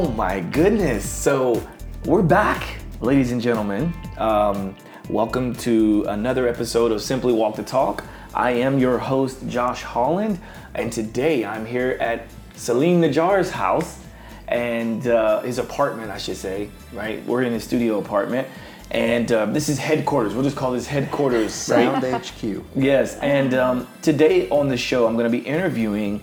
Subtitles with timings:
[0.00, 1.04] Oh my goodness.
[1.04, 1.60] So
[2.04, 3.92] we're back, ladies and gentlemen.
[4.16, 4.76] Um,
[5.08, 8.04] welcome to another episode of Simply Walk the Talk.
[8.32, 10.38] I am your host, Josh Holland,
[10.74, 14.00] and today I'm here at Salim Najjar's house
[14.46, 17.26] and uh, his apartment, I should say, right?
[17.26, 18.46] We're in his studio apartment.
[18.92, 20.32] And uh, this is headquarters.
[20.32, 22.24] We'll just call this headquarters, Sound right?
[22.24, 22.62] HQ.
[22.76, 26.22] Yes, and um, today on the show, I'm going to be interviewing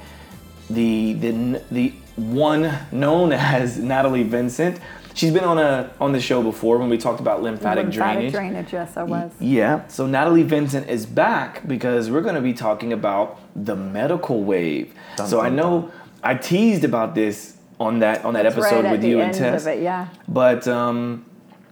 [0.69, 4.79] the the the one known as Natalie Vincent.
[5.13, 7.95] She's been on a on the show before when we talked about lymphatic, drainage.
[7.95, 8.69] Lymphatic drainage.
[8.69, 9.31] drainage, yes, I was.
[9.39, 14.43] Yeah, so Natalie Vincent is back because we're going to be talking about the medical
[14.43, 14.93] wave.
[15.15, 18.75] Dun, so I dun, know I teased about this on that on that It's episode
[18.75, 19.61] right at with the you and end Tess.
[19.61, 20.09] of it, yeah.
[20.27, 21.25] But um,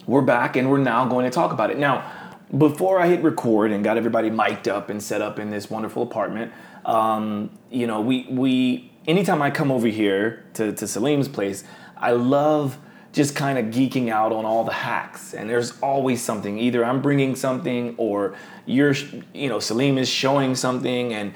[0.05, 1.77] we're back and we're now going to talk about it.
[1.77, 2.09] Now,
[2.57, 6.03] before I hit record and got everybody mic'd up and set up in this wonderful
[6.03, 6.53] apartment,
[6.85, 11.63] um, you know, we we anytime I come over here to, to Salim's place,
[11.97, 12.77] I love
[13.11, 15.33] just kind of geeking out on all the hacks.
[15.33, 16.57] And there's always something.
[16.57, 18.95] Either I'm bringing something or you're,
[19.33, 21.13] you know, Salim is showing something.
[21.13, 21.33] And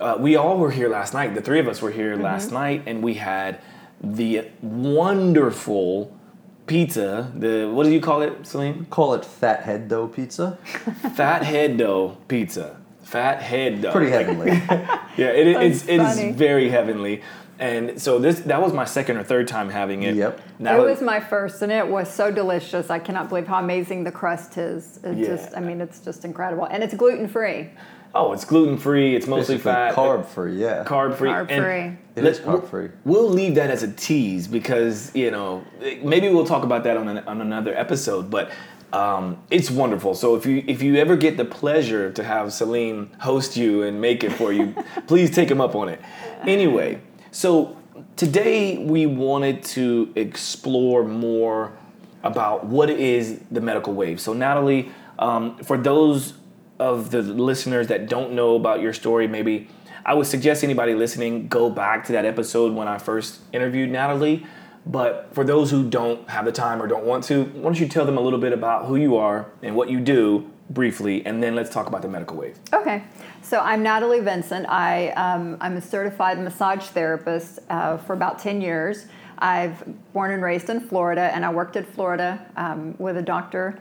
[0.00, 1.34] uh, we all were here last night.
[1.34, 3.60] The three of us were here last night and we had
[4.00, 6.16] the wonderful
[6.66, 7.32] pizza.
[7.34, 8.86] The what do you call it, Salim?
[8.86, 10.58] Call it fat head dough pizza.
[11.16, 12.80] Fat head dough pizza.
[13.06, 13.92] Fat head dough.
[13.92, 14.50] Pretty heavenly.
[15.16, 16.22] Yeah, it, That's it's it funny.
[16.28, 17.22] is very heavenly.
[17.58, 20.14] And so this that was my second or third time having it.
[20.14, 20.40] Yep.
[20.58, 22.90] Now it was my first, and it was so delicious.
[22.90, 25.00] I cannot believe how amazing the crust is.
[25.02, 25.28] It Yeah.
[25.28, 27.70] just, I mean, it's just incredible, and it's gluten free.
[28.14, 29.16] oh, it's gluten free.
[29.16, 29.94] It's mostly Basically fat.
[29.94, 30.84] carb free, yeah.
[30.84, 31.30] Carb free.
[31.30, 31.96] Carb free.
[32.16, 32.88] It is carb free.
[33.06, 35.64] We'll leave that as a tease because you know
[36.02, 38.28] maybe we'll talk about that on an, on another episode.
[38.30, 38.50] But
[38.96, 40.14] um, it's wonderful.
[40.14, 44.00] So if you if you ever get the pleasure to have Salim host you and
[44.00, 44.74] make it for you,
[45.06, 46.00] please take him up on it.
[46.46, 47.76] Anyway, so
[48.16, 51.76] today we wanted to explore more
[52.22, 54.18] about what is the medical wave.
[54.18, 56.32] So Natalie, um, for those
[56.78, 59.68] of the listeners that don't know about your story, maybe
[60.06, 64.46] I would suggest anybody listening go back to that episode when I first interviewed Natalie.
[64.86, 67.88] But for those who don't have the time or don't want to, why don't you
[67.88, 71.42] tell them a little bit about who you are and what you do briefly, and
[71.42, 72.58] then let's talk about the medical wave.
[72.72, 73.04] Okay,
[73.42, 74.66] so I'm Natalie Vincent.
[74.68, 79.06] I, um, I'm a certified massage therapist uh, for about 10 years.
[79.38, 79.82] I've
[80.12, 83.78] born and raised in Florida, and I worked at Florida um, with a doctor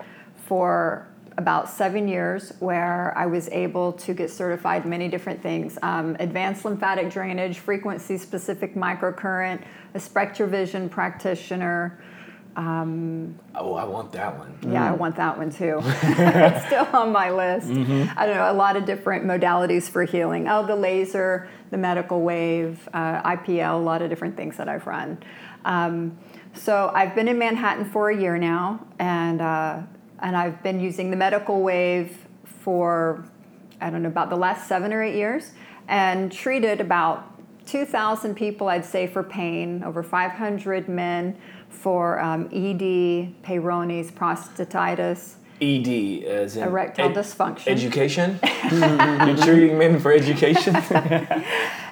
[0.47, 6.15] for about seven years, where I was able to get certified many different things um,
[6.19, 9.63] advanced lymphatic drainage, frequency specific microcurrent,
[9.93, 11.99] a SpectraVision practitioner.
[13.53, 14.57] Oh, I want that one.
[14.71, 15.81] Yeah, I want that one too.
[15.83, 17.67] it's still on my list.
[17.69, 20.47] I don't know, a lot of different modalities for healing.
[20.47, 24.87] Oh, the laser, the medical wave, uh, IPL, a lot of different things that I've
[24.87, 25.17] run.
[25.65, 26.17] Um,
[26.53, 29.81] so I've been in Manhattan for a year now, and uh,
[30.19, 32.25] and I've been using the medical wave
[32.61, 33.25] for
[33.81, 35.51] I don't know about the last seven or eight years,
[35.87, 37.31] and treated about
[37.65, 41.37] 2,000 people, I'd say, for pain, over 500 men
[41.69, 45.35] for um, ED, Peyronie's, prostatitis.
[45.61, 47.67] ED as in Erectile dysfunction.
[47.67, 48.39] Education.
[48.71, 50.75] You're treating men for education.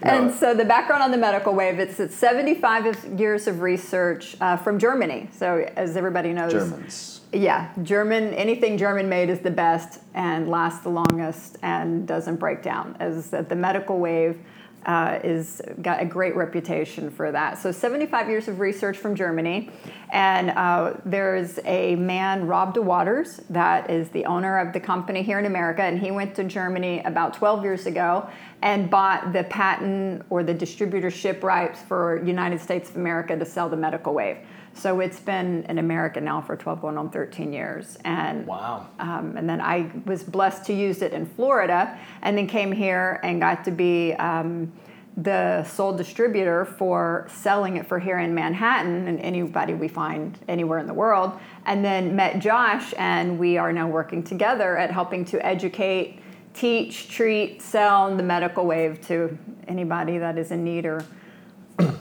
[0.04, 4.58] And so the background on the medical wave, it's, it's 75 years of research uh,
[4.58, 5.30] from Germany.
[5.32, 7.13] So as everybody knows, Germans.
[7.34, 12.62] Yeah, German, anything German made is the best and lasts the longest and doesn't break
[12.62, 12.96] down.
[13.00, 14.38] As the medical wave
[14.86, 17.58] uh, is got a great reputation for that.
[17.58, 19.72] So 75 years of research from Germany,
[20.12, 25.24] and uh, there's a man, Rob De Waters, that is the owner of the company
[25.24, 28.30] here in America, and he went to Germany about 12 years ago
[28.62, 33.70] and bought the patent or the distributorship rights for United States of America to sell
[33.70, 34.38] the medical wave.
[34.76, 37.98] So it's been in America now for 12 going on 13 years.
[38.04, 38.88] And wow.
[39.00, 43.20] um, and then I was blessed to use it in Florida, and then came here
[43.24, 44.72] and got to be um,
[45.16, 50.80] the sole distributor for selling it for here in Manhattan and anybody we find anywhere
[50.80, 51.34] in the world.
[51.66, 56.20] And then met Josh, and we are now working together at helping to educate,
[56.54, 59.38] teach, treat, sell the medical wave to
[59.68, 61.06] anybody that is in need or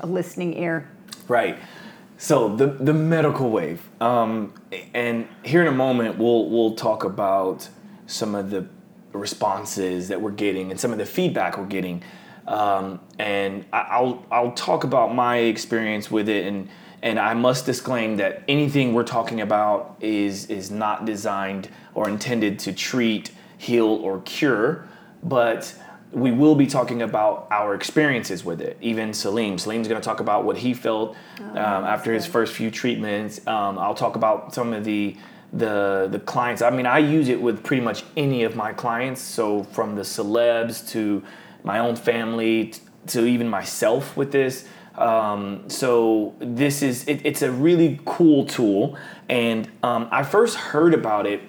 [0.00, 0.88] a listening ear.
[1.28, 1.58] Right.
[2.22, 4.54] So the the medical wave, um,
[4.94, 7.68] and here in a moment we'll we'll talk about
[8.06, 8.68] some of the
[9.12, 12.00] responses that we're getting and some of the feedback we're getting,
[12.46, 16.68] um, and I- I'll I'll talk about my experience with it, and
[17.02, 22.60] and I must disclaim that anything we're talking about is is not designed or intended
[22.60, 24.86] to treat, heal, or cure,
[25.24, 25.74] but
[26.12, 28.76] we will be talking about our experiences with it.
[28.80, 29.58] Even Salim.
[29.58, 33.44] Salim's going to talk about what he felt um, after his first few treatments.
[33.46, 35.16] Um, I'll talk about some of the
[35.54, 36.62] the the clients.
[36.62, 39.20] I mean, I use it with pretty much any of my clients.
[39.20, 41.22] So from the celebs to
[41.64, 44.66] my own family t- to even myself with this.
[44.96, 48.98] Um, so this is it, it's a really cool tool,
[49.30, 51.40] and um, I first heard about it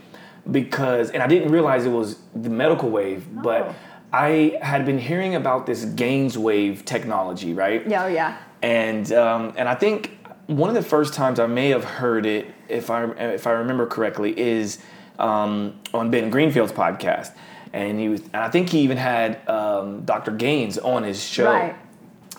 [0.49, 3.75] because, and I didn't realize it was the medical wave, but Oh.
[4.13, 7.85] I had been hearing about this GAINSWave technology, right?
[7.87, 8.37] Yeah, oh yeah.
[8.61, 10.11] and um, and I think
[10.47, 13.87] one of the first times I may have heard it, if I if I remember
[13.87, 14.77] correctly, is
[15.19, 17.31] um, on Ben Greenfield's podcast,
[17.73, 20.31] and he was, and I think he even had um, Dr.
[20.31, 21.75] Gaines on his show, Right.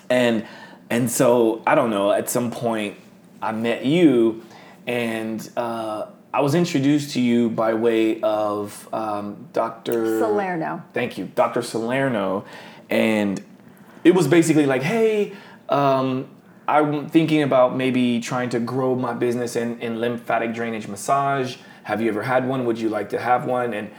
[0.08, 0.46] and
[0.90, 2.12] and so I don't know.
[2.12, 2.96] At some point,
[3.42, 4.44] I met you,
[4.86, 10.18] and uh, I was introduced to you by way of um, Dr.
[10.18, 10.82] Salerno.
[10.92, 11.62] Thank you, Dr.
[11.62, 12.44] Salerno,
[12.90, 13.40] and
[14.02, 15.32] it was basically like, hey,
[15.68, 16.28] um,
[16.66, 21.54] I'm thinking about maybe trying to grow my business in, in lymphatic drainage massage.
[21.84, 22.64] Have you ever had one?
[22.64, 23.72] Would you like to have one?
[23.72, 23.92] And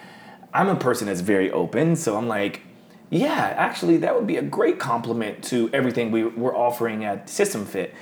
[0.53, 2.63] I'm a person that's very open, so I'm like,
[3.09, 7.65] yeah, actually, that would be a great complement to everything we, we're offering at System
[7.65, 7.93] Fit.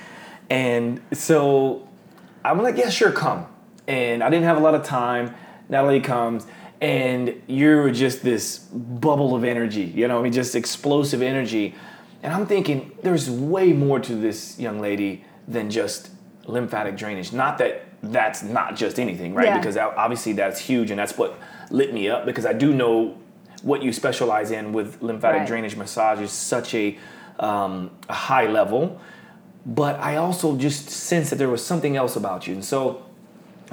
[0.50, 1.88] And so
[2.44, 3.46] I'm like, yeah, sure, come.
[3.88, 5.36] And I didn't have a lot of time.
[5.70, 6.46] Natalie comes,
[6.82, 11.74] and you're just this bubble of energy, you know, I mean, just explosive energy.
[12.22, 16.10] And I'm thinking, there's way more to this young lady than just
[16.46, 17.34] lymphatic drainage.
[17.34, 19.48] Not that that's not just anything, right?
[19.48, 19.58] Yeah.
[19.58, 21.40] Because obviously that's huge, and that's what
[21.70, 23.18] lit me up because I do know
[23.62, 25.48] what you specialize in with lymphatic Right.
[25.48, 26.98] drainage massage is such a,
[27.40, 29.00] um, a high level
[29.66, 32.54] but I also just sensed that there was something else about you.
[32.54, 33.04] And so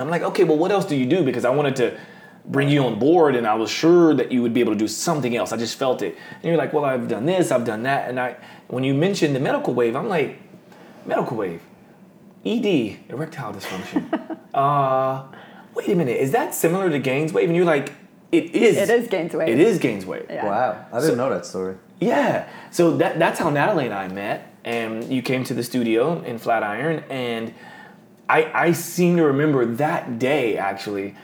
[0.03, 1.23] I'm like, okay, well, what else do you do?
[1.23, 1.99] Because I wanted to
[2.47, 4.89] bring you on board and I was sure that you would be able to do
[4.89, 5.53] something else.
[5.53, 6.17] I just felt it.
[6.35, 8.09] And you're like, well, I've done this, I've done that.
[8.09, 8.37] And I,
[8.69, 10.39] when you mentioned the medical wave, I'm like,
[11.07, 11.63] medical wave,
[12.45, 14.39] ED, erectile dysfunction.
[14.55, 15.25] uh,
[15.75, 17.45] wait a minute, is that similar to GAINSWave?
[17.45, 17.93] And you're like,
[18.33, 18.77] it is.
[18.77, 19.49] It is GAINSWave.
[19.49, 20.29] It is GAINSWave.
[20.31, 20.47] Yeah.
[20.47, 21.77] Wow, I didn't know that story.
[21.99, 22.49] Yeah.
[22.71, 24.55] So that that's how Natalie and I met.
[24.65, 27.53] And you came to the studio in Flatiron, and
[28.31, 31.15] I I seem to remember that day actually.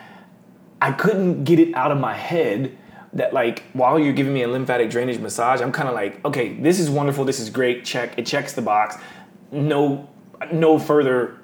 [0.81, 2.77] I couldn't get it out of my head
[3.15, 6.55] that like while you're giving me a lymphatic drainage massage, I'm kind of like, okay,
[6.55, 8.97] this is wonderful, this is great, check, it checks the box.
[9.51, 10.09] No,
[10.53, 11.39] no further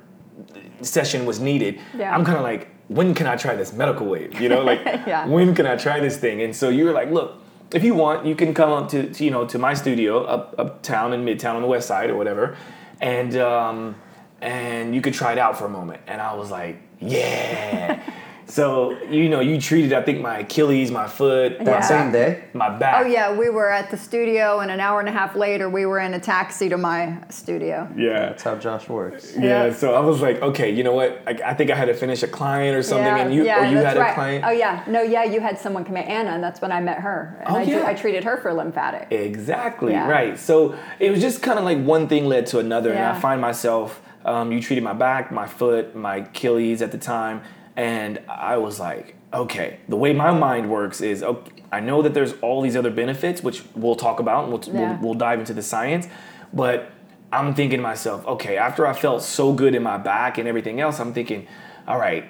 [0.82, 1.81] session was needed.
[1.97, 2.15] Yeah.
[2.15, 4.38] I'm kind of like, when can I try this medical wave?
[4.41, 5.26] You know, like Yeah.
[5.26, 6.43] when can I try this thing?
[6.43, 7.38] And so you were like, look,
[7.73, 10.55] if you want, you can come up to, to you know to my studio up
[10.58, 12.55] uptown in Midtown on the West Side or whatever,
[13.00, 13.94] and um,
[14.43, 16.00] and you could try it out for a moment.
[16.06, 18.03] And I was like, yeah.
[18.47, 21.81] so you know, you treated I think my Achilles, my foot, my Yeah.
[21.81, 22.44] Same day.
[22.53, 23.05] my back.
[23.05, 25.87] Oh yeah, we were at the studio, and an hour and a half later, we
[25.87, 27.89] were in a taxi to my studio.
[27.97, 28.27] Yeah.
[28.27, 29.35] That's how Josh works.
[29.37, 29.73] Yeah, Yeah.
[29.73, 31.23] so I was like, okay, you know what?
[31.27, 33.62] I, I think I had to finish a client or something, yeah, and you yeah,
[33.69, 34.11] or you had right.
[34.11, 34.44] a client.
[34.44, 36.99] Oh yeah, no, yeah, you had someone come in, Anna, and that's when I met
[36.99, 37.39] her.
[37.47, 37.87] And Oh, I, yeah.
[37.87, 39.09] I treated her for lymphatic.
[39.12, 40.09] Exactly Yeah.
[40.09, 40.39] right.
[40.39, 43.41] So it was just kind of like one thing led to another, and I find
[43.41, 44.03] myself.
[44.25, 47.43] Um, you treated my back, my foot, my Achilles at the time,
[47.77, 49.79] and I was like, okay.
[49.89, 53.43] The way my mind works is, okay, I know that there's all these other benefits,
[53.43, 54.93] which we'll talk about, and we'll, Yeah.
[54.99, 56.06] we'll, we'll dive into the science,
[56.53, 56.91] but
[57.32, 60.81] I'm thinking to myself, okay, after I felt so good in my back and everything
[60.81, 61.46] else, I'm thinking,
[61.89, 62.25] all right,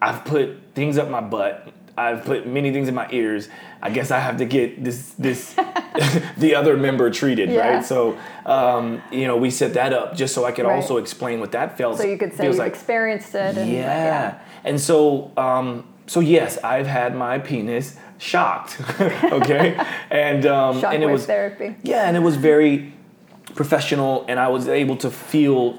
[0.00, 1.68] I've put things up my butt.
[2.04, 3.48] I've put many things in my ears.
[3.82, 5.54] I guess I have to get this this
[6.44, 7.68] the other member treated, Yeah.
[7.76, 7.84] right?
[7.84, 8.16] So
[8.46, 10.76] um, you know, we set that up just so I could Right.
[10.76, 11.98] also explain what that felt.
[11.98, 12.72] So you could say you've like.
[12.72, 13.56] experienced it.
[13.58, 14.38] And, Yeah.
[14.64, 18.78] And so um, so yes, I've had my penis shocked.
[19.40, 19.66] okay,
[20.10, 21.76] and um, and it was therapy.
[21.82, 22.92] yeah, and it was very
[23.54, 25.78] professional, and I was able to feel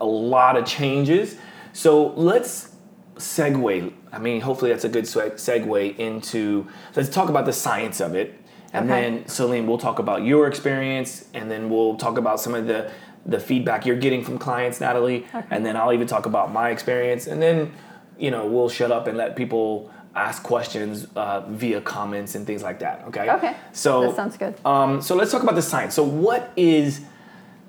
[0.00, 1.36] a lot of changes.
[1.72, 2.75] So let's
[3.16, 3.92] segue.
[4.12, 6.66] I mean, hopefully that's a good segue into.
[6.94, 8.34] Let's talk about the science of it,
[8.72, 9.00] and Okay.
[9.02, 12.90] then Salim, we'll talk about your experience, and then we'll talk about some of the
[13.24, 17.26] the feedback you're getting from clients, Natalie, and then I'll even talk about my experience,
[17.26, 17.72] and then
[18.18, 22.62] you know we'll shut up and let people ask questions uh, via comments and things
[22.62, 23.04] like that.
[23.08, 23.28] Okay.
[23.30, 23.54] Okay.
[23.72, 24.54] So That sounds good.
[24.64, 25.92] um, so let's talk about the science.
[25.94, 27.00] So what is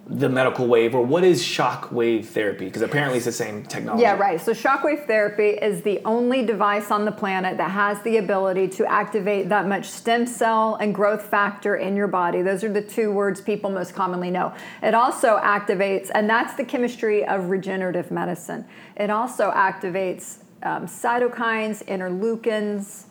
[0.09, 2.65] the medical wave, or what is shock wave therapy?
[2.65, 4.03] Because apparently it's the same technology.
[4.03, 4.39] Yeah, right.
[4.39, 8.85] So shockwave therapy is the only device on the planet that has the ability to
[8.85, 12.41] activate that much stem cell and growth factor in your body.
[12.41, 14.53] Those are the two words people most commonly know.
[14.81, 18.65] It also activates, and that's the chemistry of regenerative medicine.
[18.95, 23.03] It also activates um, cytokines, interleukins.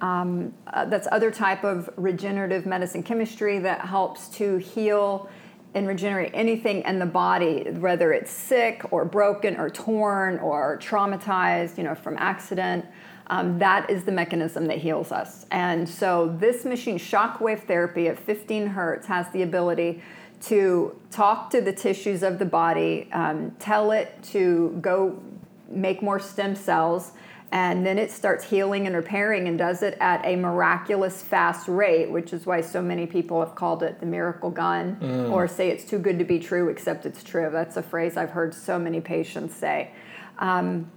[0.00, 5.28] Um, uh, that's other type of regenerative medicine chemistry that helps to heal
[5.74, 11.76] and regenerate anything in the body, whether it's sick or broken or torn or traumatized,
[11.76, 12.86] you know, from accident.
[13.26, 15.46] Um, that is the mechanism that heals us.
[15.50, 20.02] And so this machine, shockwave therapy at 15 hertz, has the ability
[20.42, 25.22] to talk to the tissues of the body, um, tell it to go
[25.70, 27.12] make more stem cells,
[27.54, 32.10] and then it starts healing and repairing and does it at a miraculous fast rate,
[32.10, 34.98] which is why so many people have called it the miracle gun
[35.32, 37.48] or say it's too good to be true, except it's true.
[37.52, 39.92] That's a phrase I've heard so many patients say.
[40.40, 40.90] Um,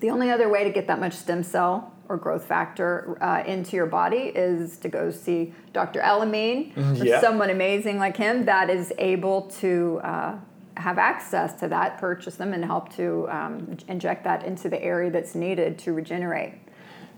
[0.00, 3.76] the only other way to get that much stem cell or growth factor uh, into
[3.76, 6.00] your body is to go see Dr.
[6.00, 7.20] Elamine, or yeah.
[7.20, 10.38] someone amazing like him that is able to uh,
[10.76, 15.10] have access to that, purchase them, and help to um, inject that into the area
[15.10, 16.54] that's needed to regenerate.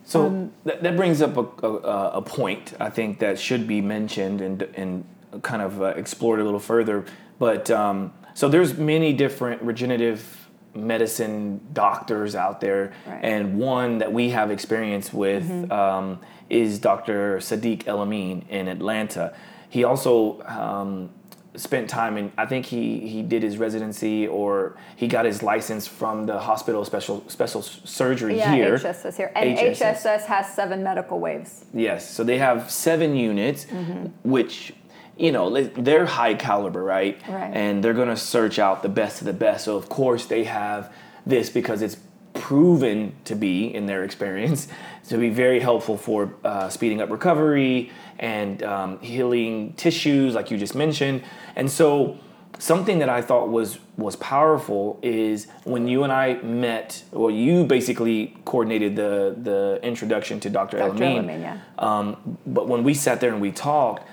[0.04, 3.80] So Um, that, that brings up a, a, a point I think that should be
[3.80, 5.04] mentioned and, and
[5.42, 7.04] kind of uh, explored a little further.
[7.38, 13.25] But um, so there's many different regenerative medicine doctors out there, Right.
[13.25, 15.72] and one that we have experience with Mm-hmm.
[15.72, 16.20] um,
[16.50, 17.38] is Dr.
[17.38, 19.34] Sadiq Elamine in Atlanta.
[19.68, 21.10] He also um,
[21.56, 22.32] spent time in.
[22.36, 26.84] I think he he did his residency or he got his license from the hospital
[26.84, 28.78] special special surgery Yeah, here.
[28.78, 29.32] HSS here.
[29.34, 29.78] And HSS.
[30.02, 31.64] HSS has seven medical waves.
[31.72, 34.06] Yes, so they have seven units, Mm-hmm.
[34.30, 34.72] which
[35.16, 37.16] you know they- they're high caliber, right?
[37.28, 37.50] Right.
[37.54, 39.64] And they're gonna search out the best of the best.
[39.64, 40.92] So of course they have
[41.25, 41.96] this because it's
[42.37, 44.69] proven to be in their experience
[45.09, 50.59] to be very helpful for uh, speeding up recovery and um, healing tissues, like you
[50.59, 51.23] just mentioned.
[51.55, 52.19] And so
[52.59, 57.64] something that I thought was was powerful is when you and I met, well you
[57.64, 60.78] basically coordinated the the introduction to Dr.
[60.78, 60.95] Dr.
[60.95, 61.25] Elamine.
[61.25, 61.61] Elamine, yeah.
[61.78, 64.07] Um, but when we sat there and we talked,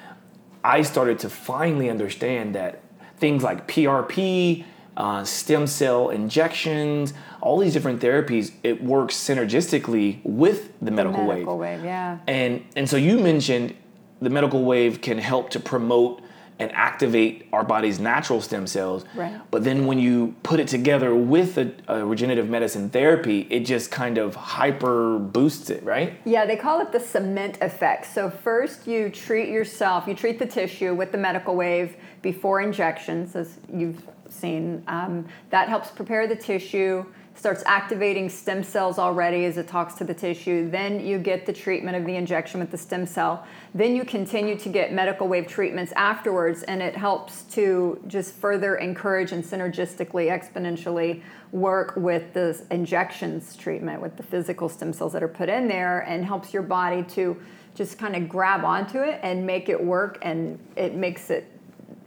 [0.63, 2.81] I started to finally understand that
[3.17, 4.65] things like PRP,
[4.97, 11.57] uh, stem cell injections, all these different therapies, it works synergistically with the medical, medical
[11.57, 11.79] wave.
[11.79, 12.19] wave, yeah.
[12.27, 13.75] And and so you mentioned
[14.21, 16.21] the medical wave can help to promote
[16.59, 19.05] and activate our body's natural stem cells.
[19.15, 19.39] Right.
[19.51, 23.91] But then when you put it together with a, a regenerative medicine therapy, it just
[23.91, 26.19] kind of hyper boosts it, right?
[26.25, 28.05] Yeah, they call it the cement effect.
[28.05, 33.35] So, first you treat yourself, you treat the tissue with the medical wave before injections,
[33.35, 34.07] as you've
[34.43, 40.03] Um, that helps prepare the tissue, starts activating stem cells already as it talks to
[40.03, 40.69] the tissue.
[40.69, 43.47] Then you get the treatment of the injection with the stem cell.
[43.73, 48.75] Then you continue to get medical wave treatments afterwards, and it helps to just further
[48.75, 51.21] encourage and synergistically, exponentially
[51.53, 56.01] work with the injections treatment with the physical stem cells that are put in there
[56.01, 57.39] and helps your body to
[57.75, 61.52] just kind of grab onto it and make it work and it makes it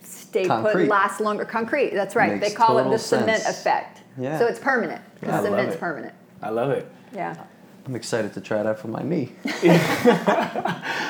[0.06, 0.72] stay Concrete.
[0.84, 4.38] put last longer concrete that's right Makes they call it the total cement effect Yeah.
[4.38, 5.80] so it's permanent the I love cement's it.
[5.80, 6.90] permanent I love it.
[7.14, 7.34] yeah
[7.86, 9.32] I'm excited to try that for my knee.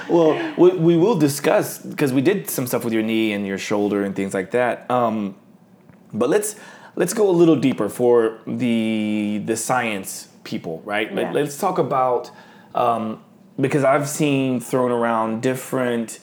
[0.08, 3.58] Well, we, we will discuss because we did some stuff with your knee and your
[3.58, 4.88] shoulder and things like that.
[4.90, 5.34] Um,
[6.12, 6.54] but let's
[6.94, 11.12] let's go a little deeper for the the science people, right?
[11.12, 11.32] Yeah.
[11.32, 12.30] Let, us talk about
[12.74, 13.22] um,
[13.60, 16.20] because I've seen thrown around different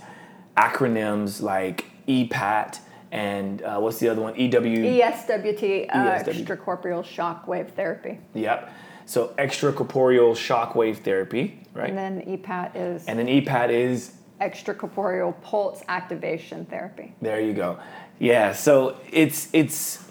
[0.56, 2.80] acronyms like EPAT
[3.12, 4.36] and uh, what's the other one?
[4.36, 4.50] EW.
[4.50, 6.26] ESWT, uh, ESWT.
[6.26, 8.72] extracorporeal shock wave therapy Yep.
[9.06, 11.90] So extracorporeal shockwave therapy, right?
[11.90, 17.80] and then EPAT is and then EPAT is extracorporeal pulse activation therapy There you go.
[18.20, 20.04] Yeah, so it's it's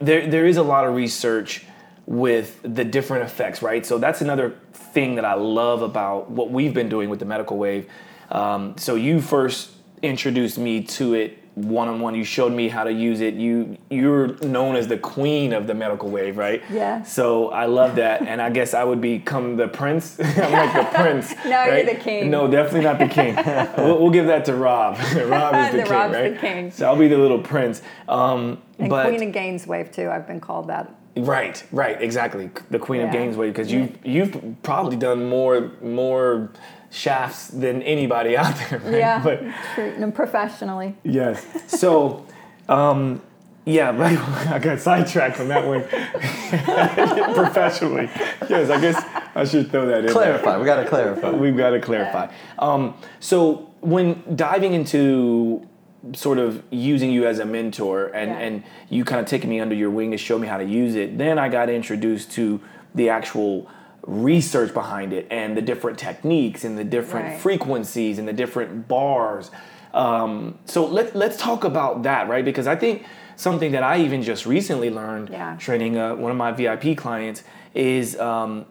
[0.00, 1.64] there there is a lot of research
[2.06, 3.84] with the different effects, right?
[3.84, 7.56] So that's another thing that I love about what we've been doing with the medical
[7.58, 7.86] wave.
[8.30, 9.70] Um, so you first
[10.02, 12.14] introduced me to it one on one.
[12.14, 13.34] You showed me how to use it.
[13.34, 16.62] You you're known as the queen of the medical wave, right?
[16.70, 17.02] Yeah.
[17.02, 20.20] So I love that, and I guess I would become the prince.
[20.22, 21.34] I'm like the prince.
[21.48, 22.30] No, you're the king.
[22.30, 23.34] No, definitely not the king.
[23.78, 24.98] we'll, we'll give that to Rob.
[24.98, 26.70] Rob is the, The king, Rob's the king.
[26.70, 27.80] So I'll be the little prince.
[28.06, 32.50] Um, and but queen of GAINSWave too i've been called that right, right, exactly.
[32.70, 33.20] The queen of Yeah.
[33.20, 36.50] GAINSWave because you you've probably done more more
[36.90, 38.78] shafts than anybody out there.
[38.84, 38.94] Right?
[38.98, 39.42] yeah But
[39.74, 41.44] treating them professionally yes.
[41.66, 42.24] So.
[42.68, 43.22] Um,
[43.64, 44.12] yeah, but
[44.52, 45.82] I got sidetracked from that one
[47.34, 48.08] professionally.
[48.48, 49.02] Yes, I guess
[49.34, 50.04] I should throw that in.
[50.06, 50.12] there.
[50.14, 50.58] clarify.
[50.58, 51.30] We gotta clarify.
[51.30, 52.28] We've got to clarify.
[52.58, 55.66] Um, so when diving into
[56.14, 58.38] sort of using you as a mentor and, Yeah.
[58.38, 60.94] and you kind of taking me under your wing to show me how to use
[60.94, 62.60] it, then I got introduced to
[62.94, 63.68] the actual
[64.08, 67.38] research behind it and the different techniques and the different Right.
[67.40, 69.50] frequencies and the different bars.
[69.92, 72.44] Um, so let, let's talk about that, right?
[72.44, 73.04] Because I think
[73.36, 75.56] something that I even just recently learned Yeah.
[75.58, 77.42] training uh, one of my VIP clients
[77.74, 78.64] is, um,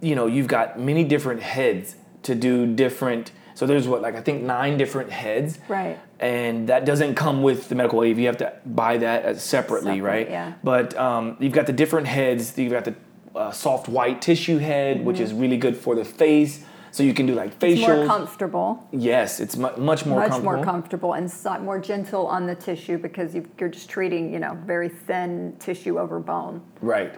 [0.00, 3.32] you know, you've got many different heads to do different.
[3.54, 5.58] So there's what, like I think nine different heads.
[5.68, 5.98] Right.
[6.20, 8.18] And that doesn't come with the medical wave.
[8.18, 10.30] You have to buy that separately, Separate, right?
[10.30, 10.52] yeah.
[10.62, 12.56] But um, you've got the different heads.
[12.56, 12.94] You've got the
[13.34, 16.64] uh, soft white tissue head, which is really good for the face.
[16.92, 17.72] So you can do like Mm-hmm.
[17.72, 18.88] It's more comfortable.
[18.92, 20.52] yes, it's mu- much more much comfortable.
[20.56, 24.38] more comfortable and so- more gentle on the tissue because you you're just treating you
[24.38, 26.62] know very thin tissue over bone.
[26.80, 27.12] Right.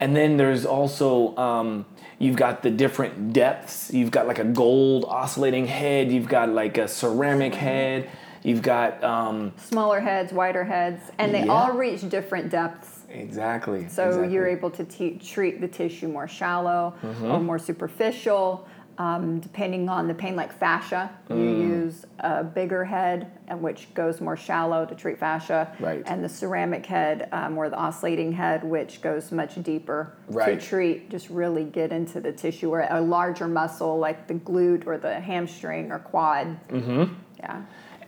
[0.00, 1.86] And then there's also um,
[2.18, 3.90] you've got the different depths.
[3.92, 6.12] You've got like a gold oscillating head.
[6.12, 8.10] You've got like a ceramic head.
[8.44, 11.52] You've got um, Smaller heads, wider heads, and they Yeah.
[11.52, 12.97] all reach different depths.
[13.10, 13.88] Exactly.
[13.88, 14.32] So exactly.
[14.34, 17.24] you're able to te- treat the tissue more shallow Mm-hmm.
[17.30, 18.66] or more superficial.
[18.98, 21.60] Um, depending on the pain, like fascia, you Mm.
[21.68, 26.02] use a bigger head, and which goes more shallow to treat fascia, Right.
[26.04, 30.58] and the ceramic head, um, or the oscillating head, which goes much deeper Right.
[30.60, 34.84] to treat, just really get into the tissue, or a larger muscle like the glute
[34.84, 36.56] or the hamstring or quad.
[36.68, 37.04] Mm-hmm.
[37.38, 37.60] Yeah.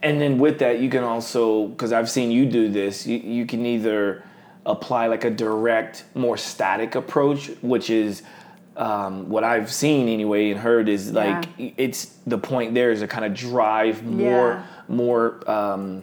[0.03, 3.47] And then with that, you can also, because I've seen you do this, you, you
[3.47, 4.25] can either
[4.71, 8.23] apply like a direct, more static approach, which is
[8.77, 13.09] um, what I've seen anyway and heard is like it's the point there is to
[13.09, 14.63] kind of drive more, Yeah.
[14.89, 15.51] more.
[15.51, 16.03] Um,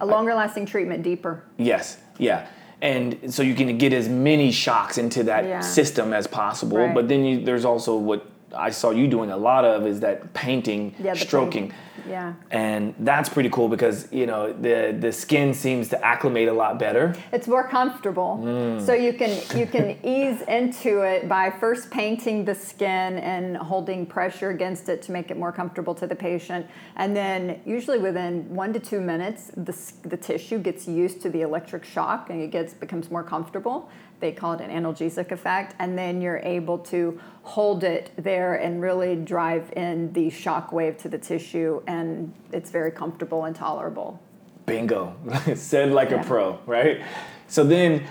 [0.00, 1.42] A longer lasting treatment, deeper.
[1.58, 2.46] yes, yeah.
[2.80, 5.60] And so you can get as many shocks into that Yeah.
[5.60, 6.78] system as possible.
[6.78, 6.94] Right.
[6.94, 10.32] But then you, there's also what I saw you doing a lot of is that
[10.34, 11.78] painting, Yeah, stroking painting.
[12.08, 12.34] Yeah.
[12.50, 16.78] and that's pretty cool because you know the the skin seems to acclimate a lot
[16.78, 17.14] better.
[17.32, 18.40] It's more comfortable.
[18.42, 18.84] Mm.
[18.84, 24.06] So you can you can ease into it by first painting the skin and holding
[24.06, 26.66] pressure against it to make it more comfortable to the patient.
[26.96, 29.74] And then usually within 1 to 2 minutes the
[30.08, 33.88] the tissue gets used to the electric shock and it gets becomes more comfortable.
[34.24, 38.80] They call it an analgesic effect and then you're able to hold it there and
[38.80, 44.18] really drive in the shock wave to the tissue and it's very comfortable and tolerable.
[44.64, 45.14] Bingo,
[45.54, 46.22] said like Yeah.
[46.22, 47.02] a pro, right?
[47.48, 48.02] So then,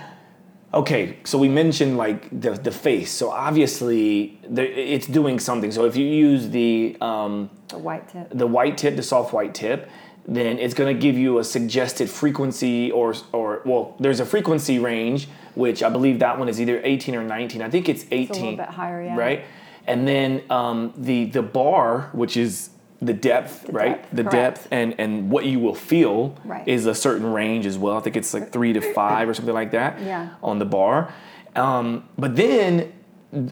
[0.72, 3.10] okay, so we mentioned like the the face.
[3.10, 4.62] So obviously, the,
[4.94, 5.72] it's doing something.
[5.72, 8.28] So if you use the um, The white tip.
[8.32, 9.90] the white tip, the soft white tip,
[10.28, 14.78] then it's going to give you a suggested frequency or or well, there's a frequency
[14.78, 17.62] range which I believe that one is either 18 or 19.
[17.62, 18.30] I think it's 18.
[18.30, 19.16] A little bit higher, yeah.
[19.16, 19.44] Right,
[19.86, 22.70] and then um, the the bar, which is
[23.02, 23.96] the depth, right?
[24.02, 24.32] depth, the correct.
[24.56, 26.66] depth and and what you will feel Right.
[26.66, 27.98] is a certain range as well.
[27.98, 30.30] I think it's like three to five or something like that Yeah.
[30.42, 31.12] on the bar.
[31.54, 32.93] Um, but then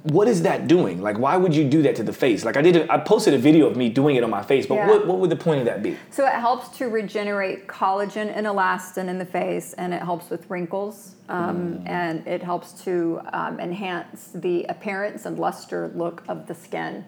[0.05, 1.01] what is that doing?
[1.03, 2.45] Like, why would you do that to the face?
[2.45, 4.67] Like, I did, a, I posted a video of me doing it on my face,
[4.67, 4.89] but Yeah.
[4.89, 5.97] what, what would the point of that be?
[6.11, 10.49] So it helps to regenerate collagen and elastin in the face, and it helps with
[10.49, 16.55] wrinkles, um, and it helps to um, enhance the appearance and luster look of the
[16.55, 17.05] skin.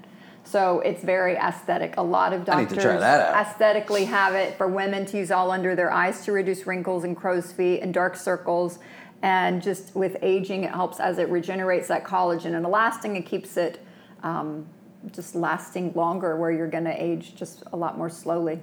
[0.47, 1.95] So it's very aesthetic.
[1.97, 3.47] A lot of doctors need to try that out.
[3.47, 7.17] aesthetically have it for women to use all under their eyes to reduce wrinkles and
[7.17, 8.79] crow's feet and dark circles.
[9.25, 13.17] And just with aging, it helps as it regenerates that collagen and elastin.
[13.17, 13.81] It keeps it
[14.23, 14.67] um,
[15.13, 18.61] just lasting longer, where you're going to age just a lot more slowly.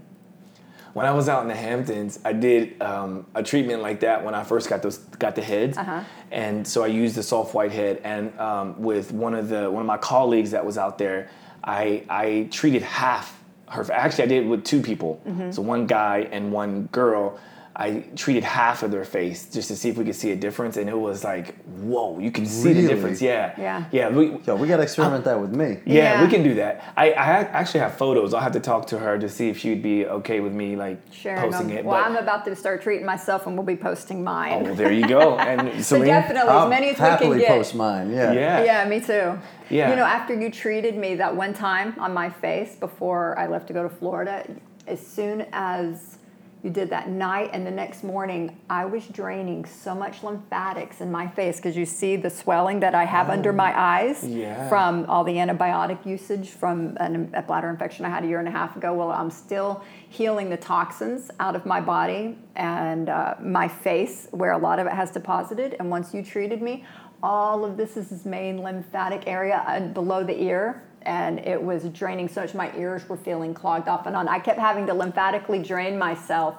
[0.93, 4.35] When I was out in the Hamptons, I did um, a treatment like that when
[4.35, 6.03] I first got those got the heads, Uh-huh.
[6.29, 7.99] and so I used the soft white head.
[8.03, 11.27] And um, with one of the one of my colleagues that was out there,
[11.63, 13.83] I I treated half her.
[13.91, 15.49] Actually, I did it with two people, Mm-hmm.
[15.51, 17.39] so one guy and one girl.
[17.81, 20.77] I treated half of their face just to see if we could see a difference,
[20.77, 22.81] and it was like, whoa, you can see Really?
[22.83, 23.21] the difference.
[23.21, 23.85] Yeah, Yeah.
[23.91, 24.09] yeah.
[24.09, 25.79] We, Yo, we gotta experiment that with me.
[25.85, 26.23] yeah, Yeah.
[26.23, 26.73] we can do that.
[26.95, 27.25] I, I
[27.59, 28.35] actually have photos.
[28.35, 30.99] I'll have to talk to her to see if she'd be okay with me like
[31.11, 31.77] Sharing posting them.
[31.79, 31.85] it.
[31.85, 34.53] Well, but, I'm about to start treating myself, and we'll be posting mine.
[34.53, 35.37] oh, well, there you go.
[35.51, 37.47] And so Salim, definitely, I'll as many as we can happily get.
[37.49, 38.11] post mine.
[38.11, 38.31] Yeah.
[38.31, 39.39] yeah, Yeah, me too.
[39.69, 39.89] Yeah.
[39.89, 43.65] You know, after you treated me that one time on my face before I left
[43.67, 44.45] to go to Florida,
[44.85, 46.17] as soon as
[46.63, 51.11] you did that night and the next morning, I was draining so much lymphatics in
[51.11, 54.27] my face because you see the swelling that I have under my eyes Oh.
[54.27, 54.69] Yeah.
[54.69, 58.47] from all the antibiotic usage from an, a bladder infection I had a year and
[58.47, 58.93] a half ago.
[58.93, 64.51] Well, I'm still healing the toxins out of my body and uh, my face, where
[64.51, 65.75] a lot of it has deposited.
[65.79, 66.85] And once you treated me,
[67.23, 70.83] all of this is his main lymphatic area and below the ear.
[71.03, 74.27] And it was draining so much, my ears were feeling clogged off and on.
[74.27, 76.55] I kept having to lymphatically drain myself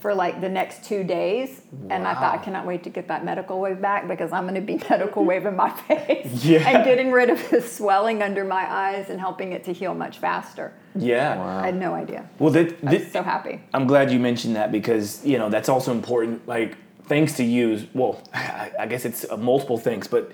[0.00, 1.62] for like the next two days.
[1.90, 4.54] And I thought, I cannot wait to get that medical wave back because I'm going
[4.54, 6.68] to be medical waving my face Yeah.
[6.68, 10.18] and getting rid of the swelling under my eyes and helping it to heal much
[10.18, 10.72] faster.
[10.94, 11.36] Yeah.
[11.38, 11.58] Wow.
[11.58, 12.28] I had no idea.
[12.38, 13.60] Well, that, I that- was so happy.
[13.74, 16.46] I'm glad you mentioned that because you know that's also important.
[16.46, 20.30] Like thanks to you, well, I, I guess it's uh, multiple things, but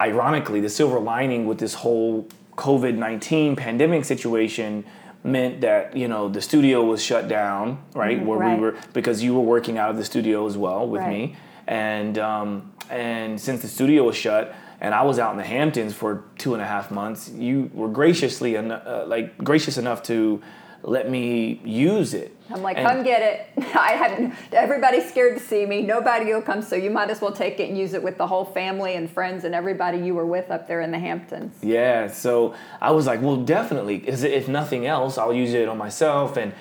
[0.00, 2.26] ironically, the silver lining with this whole
[2.60, 4.84] COVID nineteen pandemic situation
[5.24, 8.22] meant that you know the studio was shut down, right?
[8.24, 8.54] Where right.
[8.56, 11.10] we were because you were working out of the studio as well with Right.
[11.30, 14.54] me, and um, and since the studio was shut.
[14.82, 17.28] And I was out in the Hamptons for two and a half months.
[17.28, 20.40] You were graciously, en- uh, like gracious enough to
[20.82, 22.34] let me use it.
[22.50, 23.64] I'm like, And- come get it.
[23.76, 24.34] I haven't.
[24.52, 25.82] Everybody's scared to see me.
[25.82, 28.26] Nobody will come, so you might as well take it and use it with the
[28.26, 31.54] whole family and friends and everybody you were with up there in the Hamptons.
[31.62, 33.96] Yeah, so I was like, well, definitely.
[34.08, 36.36] Is If nothing else, I'll use it on myself.
[36.36, 36.52] And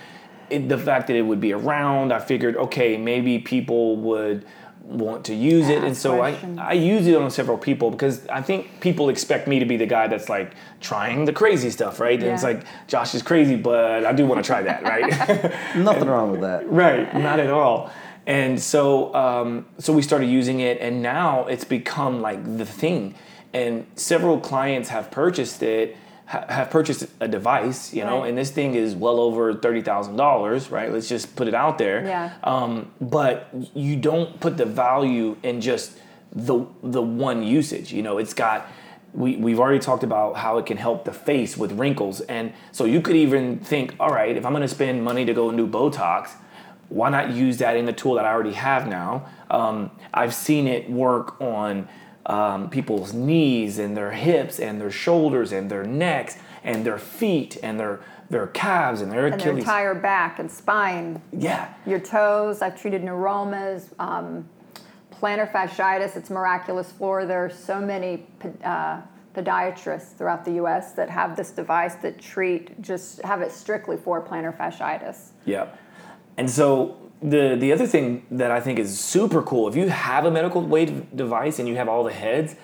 [0.50, 4.46] it, the fact that it would be around, I figured, okay, maybe people would
[4.82, 5.84] want to use it.
[5.84, 6.60] And so I, questions.
[6.60, 9.86] I use it on several people because I think people expect me to be the
[9.86, 12.20] guy that's like trying the crazy stuff, right?
[12.22, 15.76] And it's like, Josh is crazy, but I do want to try that, right?
[15.76, 16.70] Nothing wrong with that.
[16.72, 17.92] right not at all
[18.30, 23.16] and so um, so we started using it and now it's become like the thing
[23.54, 25.98] and several clients have purchased it
[26.34, 28.30] ha- have purchased a device you know Right.
[28.30, 30.92] and this thing is well over $30000 right?
[30.92, 32.00] Let's just put it out there.
[32.06, 32.34] Yeah.
[32.44, 35.98] um, but you don't put the value in just
[36.32, 38.18] the the one usage you know?
[38.20, 38.68] It's got
[39.12, 42.22] we, we've already talked about how it can help the face with wrinkles.
[42.22, 45.34] And so you could even think all right if i'm going to spend money to
[45.34, 46.30] go and do botox
[46.90, 49.26] why not use that in the tool that i already have now?
[49.50, 51.88] Um, i've seen it work on
[52.30, 57.58] um, people's knees and their hips and their shoulders and their necks and their feet
[57.64, 62.62] and their their calves and their And their entire back and spine, yeah your toes.
[62.62, 64.48] I've treated neuromas, um,
[65.12, 66.16] plantar fasciitis.
[66.16, 67.26] It's miraculous floor.
[67.26, 68.28] There are so many
[68.64, 69.02] uh,
[69.36, 70.92] podiatrists throughout the U.S.
[70.94, 75.30] that have this device that treat just have it strictly for plantar fasciitis.
[75.46, 75.70] Yeah.
[76.38, 80.26] And so the the other thing that I think is super cool, if you have
[80.26, 82.56] a medical wave device and you have all the heads,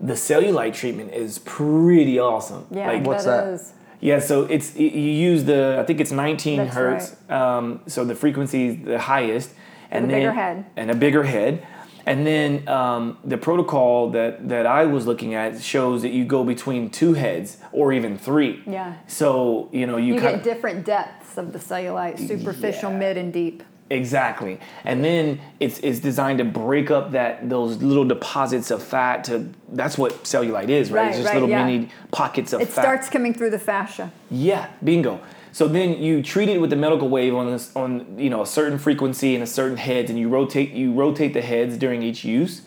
[0.00, 2.66] the cellulite treatment is pretty awesome.
[2.70, 3.52] Yeah, Like, What's that that?
[3.54, 3.72] is.
[4.00, 4.88] yeah, so it's you
[5.30, 7.16] use the I think it's 19 That's hertz.
[7.30, 9.50] Um, so the frequency is the highest,
[9.90, 10.64] and, a then bigger head.
[10.76, 11.66] and a bigger head.
[12.08, 16.44] And then um, the protocol that, that I was looking at shows that you go
[16.44, 18.62] between two heads or even three.
[18.64, 18.94] Yeah.
[19.08, 22.98] So you know you, You kind get different depths of the cellulite, superficial, Yeah.
[22.98, 23.64] mid, and deep.
[23.88, 29.22] Exactly, and then it's it's designed to break up that those little deposits of fat.
[29.24, 31.02] To that's what cellulite is, right?
[31.02, 31.64] Right, it's just right, little yeah.
[31.64, 32.82] mini pockets of It fat.
[32.82, 34.10] starts coming through the fascia.
[34.28, 35.20] Yeah, bingo.
[35.52, 38.46] So then you treat it with the medical wave on this, on you know a
[38.46, 42.24] certain frequency and a certain heads, and you rotate you rotate the heads during each
[42.24, 42.62] use,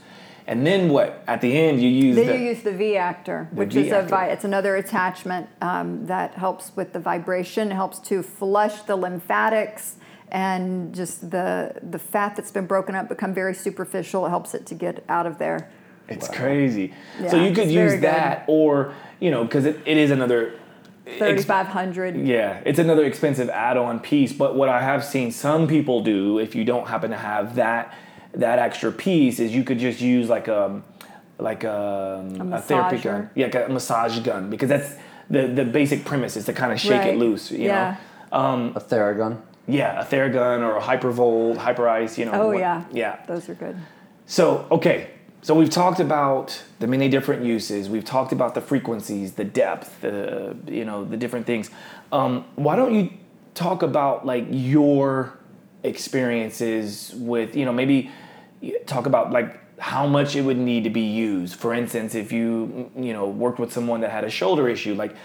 [0.47, 1.21] and then what?
[1.27, 3.89] At the end, you use Then the you use the V actor, which is a
[3.89, 4.07] V-actor.
[4.07, 9.97] vi- it's another attachment um, that helps with the vibration, helps to flush the lymphatics
[10.31, 14.25] and just the the fat that's been broken up become very superficial.
[14.25, 15.69] It helps it to get out of there.
[16.07, 16.93] It's crazy.
[17.29, 18.03] so you could use very good.
[18.03, 20.53] that, or you know, because it, it is another.
[21.17, 22.15] Thirty five hundred.
[22.17, 24.31] Yeah, it's another expensive add-on piece.
[24.31, 27.95] But what I have seen some people do, if you don't happen to have that
[28.33, 30.81] that extra piece, is you could just use like a
[31.39, 34.95] like um, a, a, therapy gun, yeah, like a massage gun, because that's
[35.31, 37.13] the the basic premise is to kind of shake Right.
[37.13, 37.49] it loose.
[37.51, 37.97] You Yeah.
[38.31, 39.41] know, A Theragun.
[39.69, 42.17] Yeah, a Theragun or a Hypervolt, Hyperice.
[42.17, 42.31] You know.
[42.33, 42.83] Oh what- yeah.
[42.91, 43.25] yeah.
[43.27, 43.77] Those are good.
[44.25, 45.11] So, okay.
[45.41, 47.89] So we've talked about the many different uses.
[47.89, 51.69] We've talked about the frequencies, the depth, the you know, the different things.
[52.11, 53.11] Um, why don't you
[53.53, 55.39] talk about like your
[55.83, 58.11] experiences with, you know, maybe
[58.85, 61.55] talk about like how much it would need to be used.
[61.55, 65.15] For instance, if you you know worked with someone that had a shoulder issue, like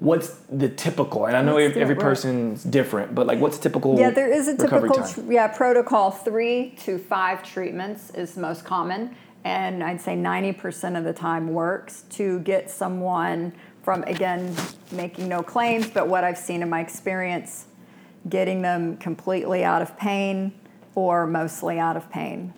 [0.00, 1.26] what's the typical?
[1.26, 3.98] And I know every, every person's different, but like what's typical?
[3.98, 6.10] Yeah, there is a typical tr- yeah protocol.
[6.10, 11.52] Three to five treatments is most common, and I'd say ninety percent of the time
[11.52, 13.52] works to get someone
[13.82, 14.54] from again
[14.92, 17.66] making no claims, but what I've seen in my experience,
[18.28, 20.52] getting them completely out of pain
[20.94, 22.54] or mostly out of pain.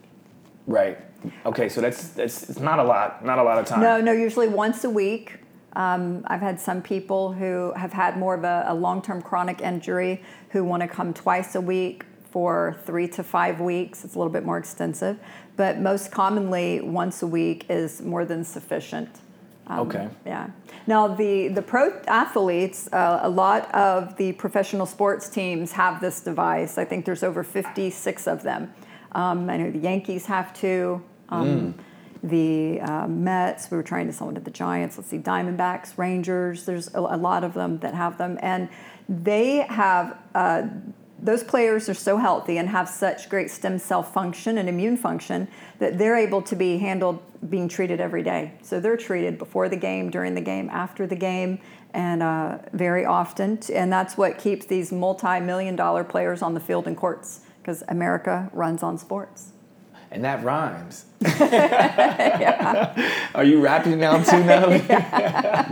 [0.66, 0.99] Right.
[1.44, 3.81] Okay, so that's that's it's not a lot, not a lot of time.
[3.81, 5.40] No, no, usually once a week.
[5.76, 9.60] Um, I've had some people who have had more of a, a long term chronic
[9.60, 14.02] injury who want to come twice a week for three to five weeks.
[14.02, 15.18] It's a little bit more extensive,
[15.54, 19.20] but most commonly, once a week is more than sufficient.
[19.70, 20.08] okay.
[20.24, 20.48] Yeah.
[20.86, 26.22] Now the the pro athletes, uh, a lot of the professional sports teams have this
[26.22, 26.78] device.
[26.78, 28.72] I think there's over 56 of them.
[29.12, 31.02] Um, I know the Yankees have two.
[31.28, 31.74] Um,
[32.22, 33.70] The uh, Mets.
[33.70, 34.96] We were trying to sell them to the Giants.
[34.96, 36.64] Let's see, Diamondbacks, Rangers.
[36.64, 38.68] There's a, a lot of them that have them, and
[39.09, 40.18] they have.
[40.35, 40.68] Uh,
[41.18, 45.48] those players are so healthy and have such great stem cell function and immune function
[45.79, 48.52] that they're able to be handled being treated every day.
[48.62, 51.59] So they're treated before the game, during the game, after the game,
[51.94, 53.59] and uh, very often.
[53.72, 57.83] And that's what keeps these multi million dollar players on the field and courts because
[57.88, 59.52] America runs on sports.
[60.16, 61.05] And that rhymes.
[63.35, 64.83] Are you rapping now too, Natalie?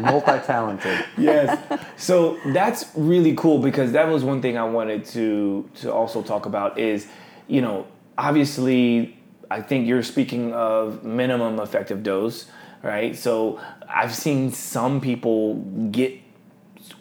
[0.02, 1.02] Multi-talented.
[1.16, 1.58] yes.
[1.96, 6.44] So that's really cool because that was one thing I wanted to to also talk
[6.44, 7.06] about is,
[7.48, 7.86] you know,
[8.18, 9.16] obviously
[9.50, 12.44] I think you're speaking of minimum effective dose,
[12.82, 13.16] right?
[13.16, 15.54] So I've seen some people
[15.90, 16.20] get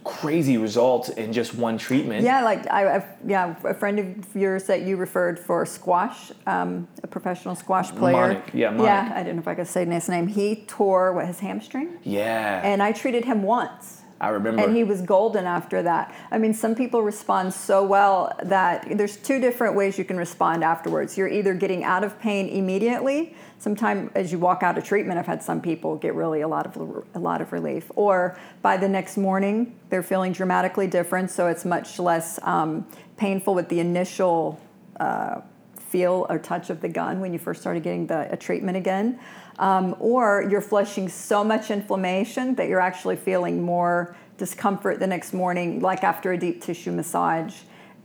[0.04, 2.24] crazy results in just one treatment.
[2.24, 6.88] Yeah, like I, I yeah, a friend of yours that you referred for squash, um,
[7.04, 8.36] a professional squash player.
[8.36, 8.86] Monik, yeah, Monik.
[8.86, 10.28] Yeah, I don't know if I could say his name.
[10.28, 12.62] He tore what his hamstring, Yeah.
[12.64, 14.03] and I treated him once.
[14.24, 14.64] I remember.
[14.64, 16.16] And he was golden after that.
[16.32, 20.64] I mean, some people respond so well that there's two different ways you can respond
[20.64, 21.18] afterwards.
[21.18, 23.36] You're either getting out of pain immediately.
[23.60, 26.66] Sometime as you walk out of treatment, I've had some people get really a lot
[26.66, 31.30] of a lot of relief, or by the next morning they're feeling dramatically different.
[31.30, 34.58] So it's much less um, painful with the initial
[35.02, 35.42] uh,
[35.76, 39.20] feel or touch of the gun when you first started getting the a treatment again.
[39.60, 45.34] Um, or you're flushing so much inflammation that you're actually feeling more discomfort the next
[45.34, 47.56] morning, like after a deep tissue massage.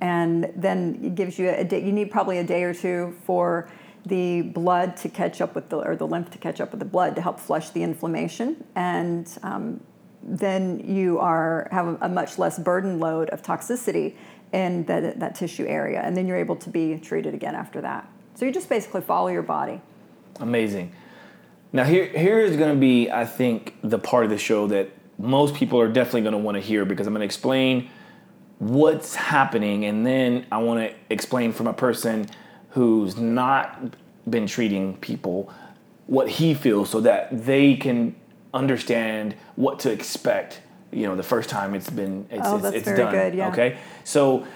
[0.01, 3.69] And then it gives you a day, you need probably a day or two for
[4.07, 6.87] the blood to catch up with the, or the lymph to catch up with the
[6.87, 8.65] blood to help flush the inflammation.
[8.75, 9.81] And um,
[10.23, 14.15] then you are have a, much less burden load of toxicity
[14.53, 16.01] in that, that tissue area.
[16.01, 18.11] And then you're able to be treated again after that.
[18.35, 19.81] So you just basically follow your body.
[20.41, 20.93] Amazing.
[21.73, 24.91] Now here here is going to be I think the part of the show that
[25.19, 27.91] most people are definitely going to want to hear because I'm going to explain
[28.59, 32.27] what's happening and then I want to explain from a person
[32.71, 33.95] who's not
[34.29, 35.53] been treating people
[36.07, 38.17] what he feels so that they can
[38.55, 42.87] understand what to expect you know the first time it's been it's, Oh, it's, it's
[42.87, 43.49] done good, yeah.
[43.49, 44.47] okay so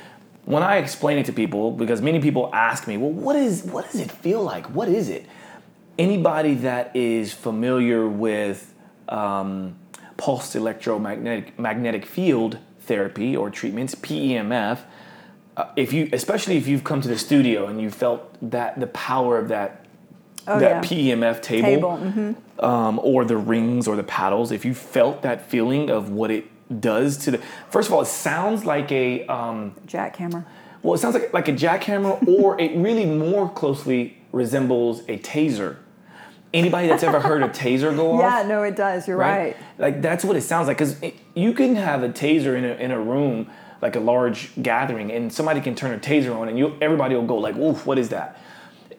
[0.45, 3.85] when I explain it to people, because many people ask me, well, what is what
[3.91, 4.67] does it feel like?
[4.67, 5.27] What is it?
[5.99, 8.75] Anybody that is familiar with
[9.09, 9.77] um,
[10.17, 14.81] pulsed electromagnetic magnetic field therapy or treatments, PEMF,
[15.57, 18.87] uh, if you, especially if you've come to the studio and you felt that the
[18.89, 19.83] power of that
[20.47, 21.15] Oh, that yeah.
[21.15, 22.65] PEMF table, Table, mhm.
[22.65, 26.47] um, or the rings or the paddles, if you felt that feeling of what it
[26.81, 27.39] does to the,
[27.71, 30.45] first of all, it sounds like a um, Jackhammer.
[30.83, 35.77] well, it sounds like like a jackhammer, or it really more closely resembles a taser.
[36.55, 38.21] Anybody that's ever heard a taser go off?
[38.21, 39.09] Yeah, no, it does.
[39.09, 39.57] You're right.
[39.79, 40.79] Like that's what it sounds like.
[40.79, 40.97] Because
[41.35, 45.33] you can have a taser in a, in a room, like a large gathering, and
[45.33, 48.11] somebody can turn a taser on, and you everybody will go like, "Oof, what is
[48.11, 48.39] that?"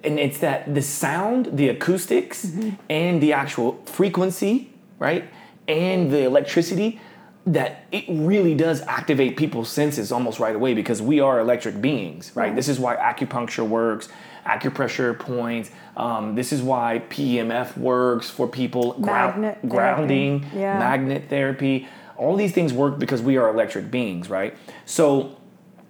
[0.04, 2.72] And it's that the sound, the acoustics, mm-hmm.
[2.90, 5.26] and the actual frequency, right,
[5.68, 7.00] and the electricity.
[7.46, 12.32] That it really does activate people's senses almost right away because we are electric beings,
[12.36, 12.46] right?
[12.46, 12.56] Right.
[12.56, 14.08] This is why acupuncture works,
[14.46, 15.72] acupressure points.
[15.98, 18.96] Um, this is why PEMF works for people.
[19.00, 20.78] Magnet grounding, Yeah.
[20.80, 21.88] magnet therapy.
[22.18, 24.56] All these things work because we are electric beings, right?
[24.86, 25.38] So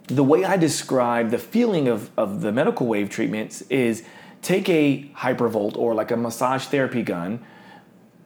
[0.06, 4.04] the way I describe the feeling of, of the medical wave treatments is
[4.42, 7.40] take a hypervolt or like a massage therapy gun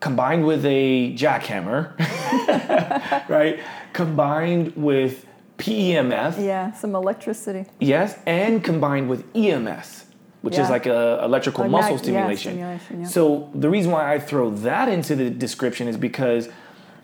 [0.00, 1.92] combined with a jackhammer,
[3.28, 3.58] right?
[3.92, 5.26] Combined with
[5.58, 7.66] PEMF, Yeah, some electricity.
[7.80, 10.04] yes, and combined with EMS,
[10.48, 12.52] which is like a electrical Like muscle mag- yeah, stimulation.
[12.52, 13.06] stimulation, yeah.
[13.06, 16.48] So the reason why I throw that into the description is because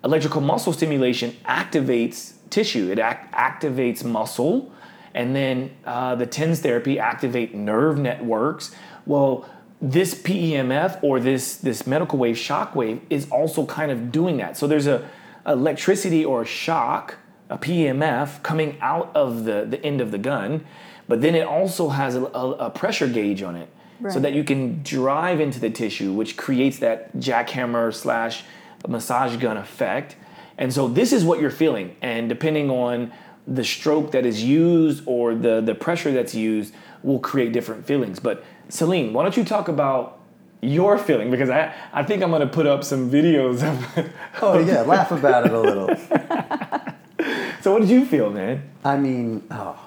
[0.02, 2.90] electrical muscle stimulation activates tissue.
[2.90, 4.72] It ac- activates muscle,
[5.14, 8.74] and then uh, the TENS therapy activate nerve networks.
[9.06, 9.48] Well,
[9.82, 14.56] this PEMF or this this medical wave shock wave is also kind of doing that.
[14.56, 15.06] So there's a
[15.46, 17.16] electricity or a shock,
[17.50, 20.64] a PEMF coming out of the, the end of the gun,
[21.08, 23.68] but then it also has a, a, a pressure gauge on it
[24.10, 28.44] so that you can drive into the tissue, which creates that jackhammer slash
[28.86, 30.16] massage gun effect.
[30.58, 31.96] And so this is what you're feeling.
[32.02, 33.12] And depending on
[33.46, 38.18] the stroke that is used or the, the pressure that's used will create different feelings.
[38.20, 40.20] But Salim, why don't you talk about
[40.60, 44.10] your feeling because I, I think I'm gonna put up some videos of.
[44.42, 45.88] Oh yeah, laugh about it a little.
[47.62, 48.68] so what did you feel, man?
[48.84, 49.78] I mean, oh,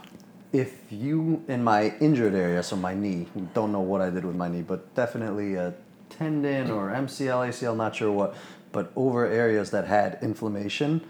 [0.53, 4.35] if you in my injured area, so my knee, don't know what I did with
[4.35, 5.73] my knee, but definitely a
[6.09, 8.35] tendon or MCL, ACL, not sure what,
[8.71, 11.01] but over areas that had inflammation,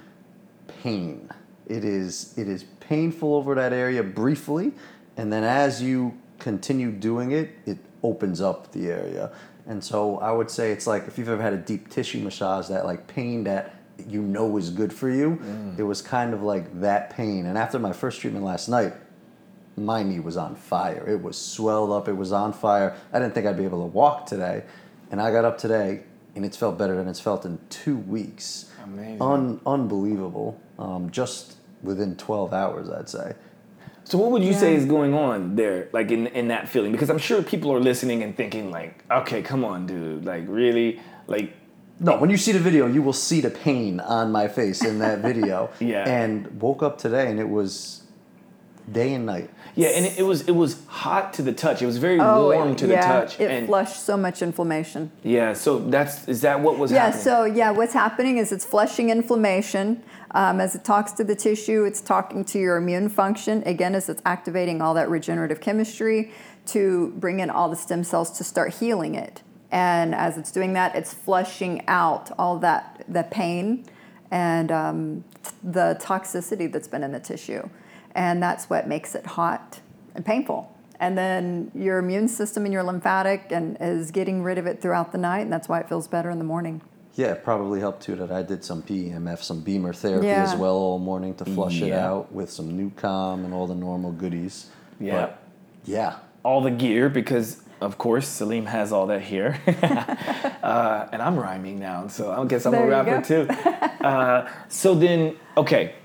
[0.82, 1.30] pain.
[1.67, 4.71] It is it is painful over that area briefly,
[5.17, 9.32] and then as you continue doing it, it opens up the area.
[9.67, 12.67] And so I would say it's like if you've ever had a deep tissue massage,
[12.69, 13.76] that like pain that
[14.08, 15.78] you know is good for you, mm.
[15.78, 17.45] it was kind of like that pain.
[17.47, 18.93] And after my first treatment last night,
[19.77, 21.05] my knee was on fire.
[21.07, 22.07] It was swelled up.
[22.07, 22.95] It was on fire.
[23.13, 24.63] I didn't think I'd be able to walk today,
[25.11, 26.01] and I got up today,
[26.35, 28.71] and it's felt better than it's felt in two weeks.
[28.83, 29.21] Amazing.
[29.21, 30.59] Un- unbelievable.
[30.79, 33.35] Um, just within 12 hours, I'd say.
[34.03, 36.93] So what would you say is going on there, like in in that feeling?
[36.93, 41.01] Because I'm sure people are listening and thinking like, okay, come on, dude, like really,
[41.27, 41.53] like
[41.99, 44.99] No, when you see the video, you will see the pain on my face in
[44.99, 45.69] that video.
[45.79, 46.07] Yeah.
[46.07, 48.03] And woke up today, and it was
[48.89, 49.49] day and night.
[49.77, 51.81] Yeah, and it, it was it was hot to the touch.
[51.81, 55.11] It was very Oh, warm to the yeah, touch, It and flushed so much inflammation.
[55.23, 55.53] yeah.
[55.53, 56.95] So that's is that what was happening?
[57.13, 57.53] Yeah, happening?
[57.53, 60.03] so yeah, what's happening is it's flushing inflammation.
[60.31, 63.63] Um, as it talks to the tissue, it's talking to your immune function.
[63.65, 66.31] Again, as it's activating all that regenerative chemistry
[66.67, 69.41] to bring in all the stem cells to start healing it.
[69.71, 73.85] And as it's doing that, it's flushing out all that the pain
[74.31, 77.69] and um, t- the toxicity that's been in the tissue.
[78.17, 79.80] And that's what makes it hot
[80.15, 80.75] and painful.
[80.99, 85.12] And then your immune system and your lymphatic and is getting rid of it throughout
[85.12, 86.82] the night, and that's why it feels better in the morning.
[87.13, 90.43] Yeah, it probably helped too that I did some PEMF, some BEMER therapy Yeah.
[90.43, 94.12] as well all morning to flush it out with some NuCalm and all the normal
[94.12, 94.67] goodies.
[94.99, 95.21] Yeah.
[95.21, 95.39] But
[95.86, 96.15] yeah.
[96.43, 99.60] all the gear because of course Salim has all that here,
[100.63, 103.47] uh, and I'm rhyming now, so I guess I'm There a rapper too.
[103.97, 105.95] Uh, so then, okay,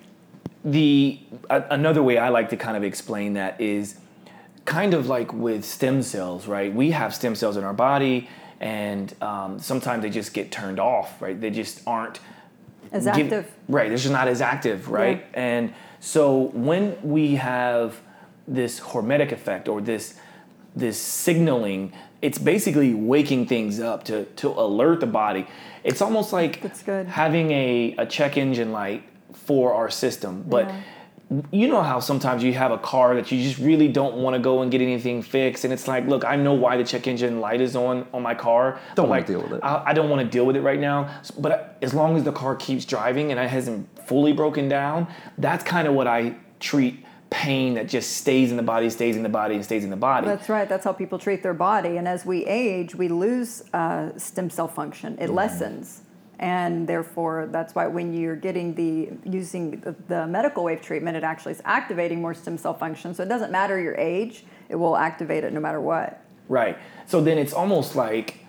[0.65, 1.19] the
[1.51, 3.97] a, another way I like to kind of explain that is
[4.65, 6.73] kind of like with stem cells, right?
[6.73, 8.29] We have stem cells in our body,
[8.61, 11.39] and um, sometimes they just get turned off, right?
[11.41, 12.21] They just aren't
[12.93, 13.53] As give- active.
[13.69, 15.25] right, they're just not as active, right?
[15.33, 15.41] Yeah.
[15.41, 18.01] And so when we have
[18.47, 20.15] this hormetic effect or this
[20.75, 25.47] this signaling, it's basically waking things up to to alert the body.
[25.85, 27.09] It's almost like That's good.
[27.09, 29.03] having a, a check engine light
[29.35, 30.45] for our system.
[30.49, 31.41] But Yeah.
[31.51, 34.41] you know how sometimes you have a car that you just really don't want to
[34.41, 37.41] go and get anything fixed, and it's like, look, I know why the check engine
[37.41, 38.79] light is on on my car.
[38.95, 39.61] Don't wanna like, deal with it.
[39.63, 41.09] I, I don't want to deal with it right now.
[41.39, 45.07] But as long as the car keeps driving and it hasn't fully broken down,
[45.39, 49.23] that's kind of what I treat pain that just stays in the body, stays in
[49.23, 50.27] the body, and stays in the body.
[50.27, 50.69] That's right.
[50.69, 51.97] That's how people treat their body.
[51.97, 55.17] And as we age, we lose uh, stem cell function.
[55.19, 56.03] It lessens.
[56.43, 61.23] And therefore, that's why when you're getting the using the, the medical wave treatment, it
[61.23, 63.15] actually is activating more stem cell function.
[63.15, 66.21] So it doesn't matter your age; it will activate it no matter what.
[66.49, 66.77] Right.
[67.07, 68.41] So then it's almost like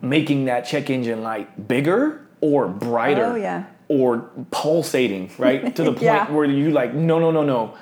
[0.00, 3.64] making that check engine light bigger or brighter Oh, yeah.
[3.88, 5.74] or pulsating, right?
[5.76, 6.30] to the point Yeah.
[6.30, 7.74] where you like, no, no, no, no.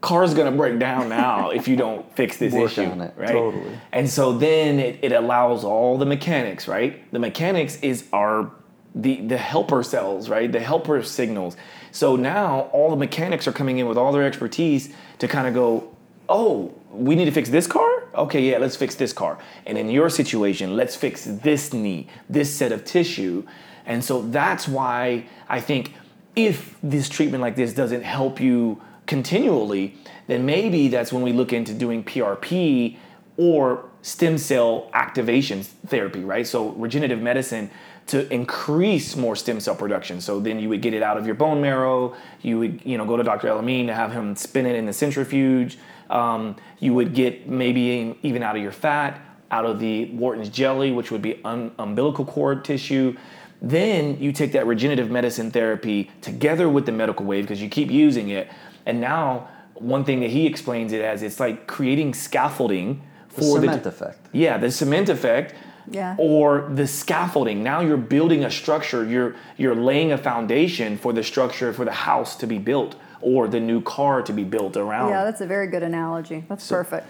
[0.00, 2.84] Car's gonna break down now if you don't fix this Work issue.
[2.84, 3.32] on it, right?
[3.32, 3.72] totally.
[3.90, 7.10] And so then it, it allows all the mechanics, right?
[7.12, 8.52] The mechanics is our
[8.96, 10.50] the the helper cells, right?
[10.50, 11.56] The helper signals.
[11.92, 15.54] So now all the mechanics are coming in with all their expertise to kind of
[15.54, 15.94] go,
[16.28, 18.04] oh, we need to fix this car?
[18.14, 19.38] Okay, yeah, let's fix this car.
[19.66, 23.46] And in your situation, let's fix this knee, this set of tissue.
[23.84, 25.92] And so that's why I think
[26.34, 29.94] if this treatment like this doesn't help you continually,
[30.26, 32.96] then maybe that's when we look into doing PRP
[33.36, 36.46] or stem cell activation therapy, right?
[36.46, 37.70] So regenerative medicine
[38.06, 40.20] to increase more stem cell production.
[40.20, 42.14] So then you would get it out of your bone marrow.
[42.42, 43.48] You would, you know, go to Dr.
[43.48, 45.78] Elamine to have him spin it in the centrifuge.
[46.08, 50.92] Um, you would get maybe even out of your fat, out of the Wharton's jelly,
[50.92, 53.16] which would be um, umbilical cord tissue.
[53.60, 57.90] Then you take that regenerative medicine therapy together with the medical wave because you keep
[57.90, 58.48] using it.
[58.84, 63.66] And now, one thing that he explains it as it's like creating scaffolding for The
[63.66, 64.28] cement the effect.
[64.32, 65.54] yeah, the cement effect.
[65.90, 66.16] Yeah.
[66.18, 67.62] Or the scaffolding.
[67.62, 69.04] Now you're building a structure.
[69.04, 73.48] You're you're laying a foundation for the structure for the house to be built or
[73.48, 75.10] the new car to be built around.
[75.10, 76.44] Yeah, that's a very good analogy.
[76.48, 77.06] That's perfect.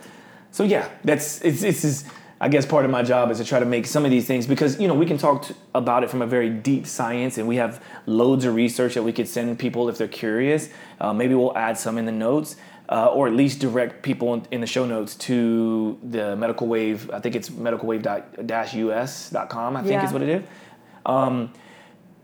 [0.51, 2.05] So yeah, that's it's this is
[2.41, 4.47] I guess part of my job is to try to make some of these things
[4.47, 7.57] because you know we can talk about it from a very deep science and we
[7.57, 10.68] have loads of research that we could send people if they're curious.
[11.01, 12.57] Uh, maybe we'll add some in the notes.
[12.89, 17.11] Uh, or at least direct people in, in, the show notes to the Medical Wave.
[17.11, 19.76] I think it's medicalwave-us.com.
[19.76, 20.07] I think Yeah.
[20.07, 20.43] is what it is.
[21.05, 21.53] Um,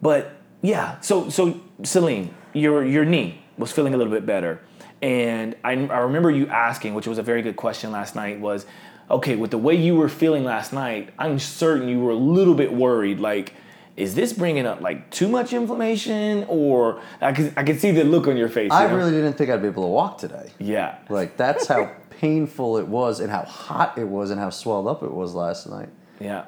[0.00, 4.60] but yeah, so so Salim, your your knee was feeling a little bit better,
[5.00, 8.66] and I, I remember you asking, which was a very good question last night, was
[9.10, 11.10] okay with the way you were feeling last night.
[11.18, 13.54] I'm certain you were a little bit worried, like.
[13.97, 18.05] Is this bringing up like too much inflammation, or I could I could see the
[18.05, 18.70] look on your face.
[18.70, 18.97] you I know?
[18.97, 20.51] really didn't think I'd be able to walk today.
[20.59, 24.86] yeah Like that's how painful it was, and how hot it was, and how swelled
[24.86, 25.88] up it was last night.
[26.20, 26.45] Yeah.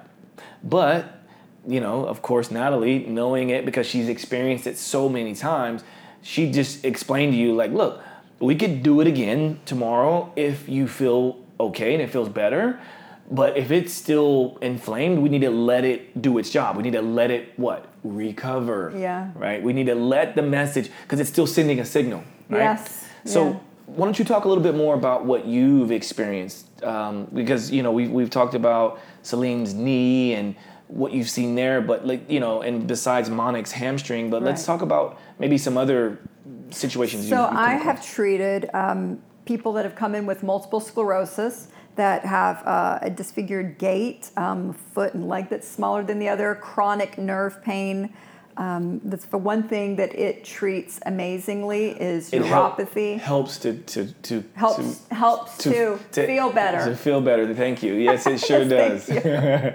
[0.63, 1.05] But,
[1.67, 5.85] you know, of course, Natalie, knowing it because she's experienced it so many times,
[6.23, 8.01] she just explained to you, like, look,
[8.39, 12.81] we could do it again tomorrow if you feel okay and it feels better.
[13.31, 16.77] But if it's still inflamed, we need to let it do its job.
[16.77, 17.87] We need to let it, what?
[18.05, 18.93] Recover.
[18.97, 19.31] Yeah.
[19.35, 19.63] Right?
[19.63, 22.23] We need to let the message, because it's still sending a signal.
[22.51, 22.59] Right?
[22.61, 23.59] Yes, So, yeah.
[23.87, 26.67] why don't you talk a little bit more about what you've experienced?
[26.85, 30.55] Um, because you know we've we've talked about Salim's knee and
[30.89, 34.83] what you've seen there, but like you know, and besides Monic's hamstring, but let's talk
[34.83, 36.19] about maybe some other
[36.69, 37.27] situations.
[37.29, 37.85] So you've, you've I across.
[37.97, 43.11] have treated um, people that have come in with multiple sclerosis that have uh, a
[43.11, 48.13] disfigured gait, um, foot and leg that's smaller than the other, chronic nerve pain.
[48.57, 53.19] Um, that's the one thing that it treats amazingly is It help- neuropathy.
[53.19, 56.85] helps to to to helps to, helps to, feel better.
[56.89, 57.53] To feel better.
[57.53, 57.95] Thank you.
[57.95, 59.11] Yes, it sure does.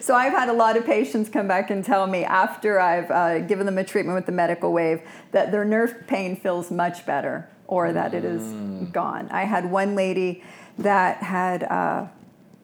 [0.00, 3.40] So I've had a lot of patients come back and tell me after I've uh,
[3.40, 5.02] given them a treatment with the medical wave
[5.32, 8.42] that their nerve pain feels much better or that it is
[8.90, 9.28] gone.
[9.30, 10.42] I had one lady
[10.78, 12.06] that had uh,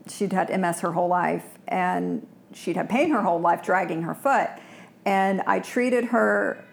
[0.08, 4.14] she'd had MS her whole life and she'd had pain her whole life dragging her
[4.14, 4.50] foot,
[5.04, 6.64] and I treated her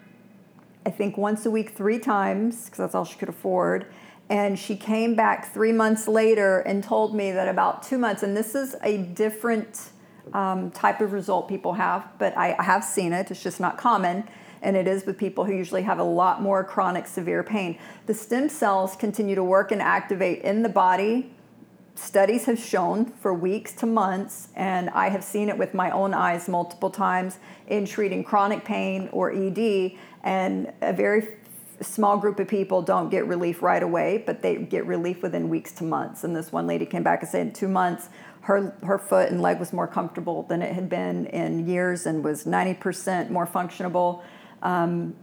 [0.84, 3.86] I think once a week, three times, because that's all she could afford.
[4.28, 8.36] And she came back three months later and told me that about two months, and
[8.36, 9.90] this is a different
[10.32, 13.76] um, type of result people have, but I, I have seen it, it's just not
[13.76, 14.24] common.
[14.62, 17.78] And it is with people who usually have a lot more chronic, severe pain.
[18.06, 21.32] The stem cells continue to work and activate in the body
[21.94, 26.14] studies have shown for weeks to months, and I have seen it with my own
[26.14, 29.92] eyes multiple times in treating chronic pain or ED,
[30.24, 31.36] and a very
[31.80, 35.72] small group of people don't get relief right away, but they get relief within weeks
[35.72, 36.24] to months.
[36.24, 38.08] And this one lady came back and said in two months,
[38.42, 42.24] her, her foot and leg was more comfortable than it had been in years and
[42.24, 44.22] was 90% more functionable.
[44.62, 45.14] Um,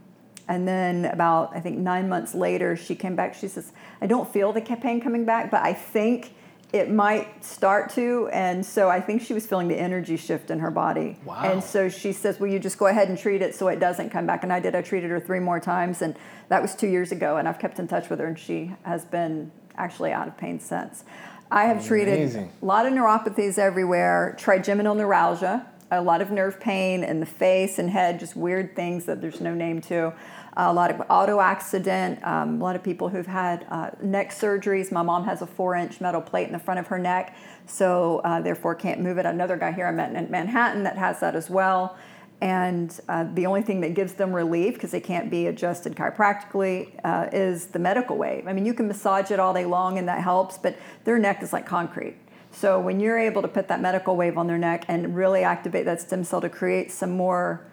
[0.48, 3.34] and then about, I think, nine months later, she came back.
[3.34, 6.34] She says, I don't feel the pain coming back, but I think
[6.72, 8.28] it might start to.
[8.32, 11.16] And so I think she was feeling the energy shift in her body.
[11.24, 11.42] Wow.
[11.42, 14.10] And so she says, Will you just go ahead and treat it so it doesn't
[14.10, 14.42] come back?
[14.42, 14.74] And I did.
[14.74, 16.02] I treated her three more times.
[16.02, 16.16] And
[16.48, 17.36] that was two years ago.
[17.36, 20.58] And I've kept in touch with her, and she has been actually out of pain
[20.60, 21.04] since.
[21.50, 27.02] I have treated a lot of neuropathies everywhere, trigeminal neuralgia, a lot of nerve pain
[27.02, 30.12] in the face and head, just weird things that there's no name to.
[30.56, 34.92] a lot of auto accident, um, a lot of people who've had uh, neck surgeries.
[34.92, 37.36] My mom has a four inch metal plate in the front of her neck,
[37.66, 39.26] so uh, therefore can't move it.
[39.26, 41.96] Another guy here I met in Manhattan that has that as well.
[42.40, 46.98] And uh, the only thing that gives them relief, because they can't be adjusted chiropractically,
[47.04, 48.46] uh, is the medical wave.
[48.46, 51.42] I mean, you can massage it all day long and that helps, but their neck
[51.42, 52.16] is like concrete.
[52.52, 55.84] So when you're able to put that medical wave on their neck and really activate
[55.84, 57.66] that stem cell to create some more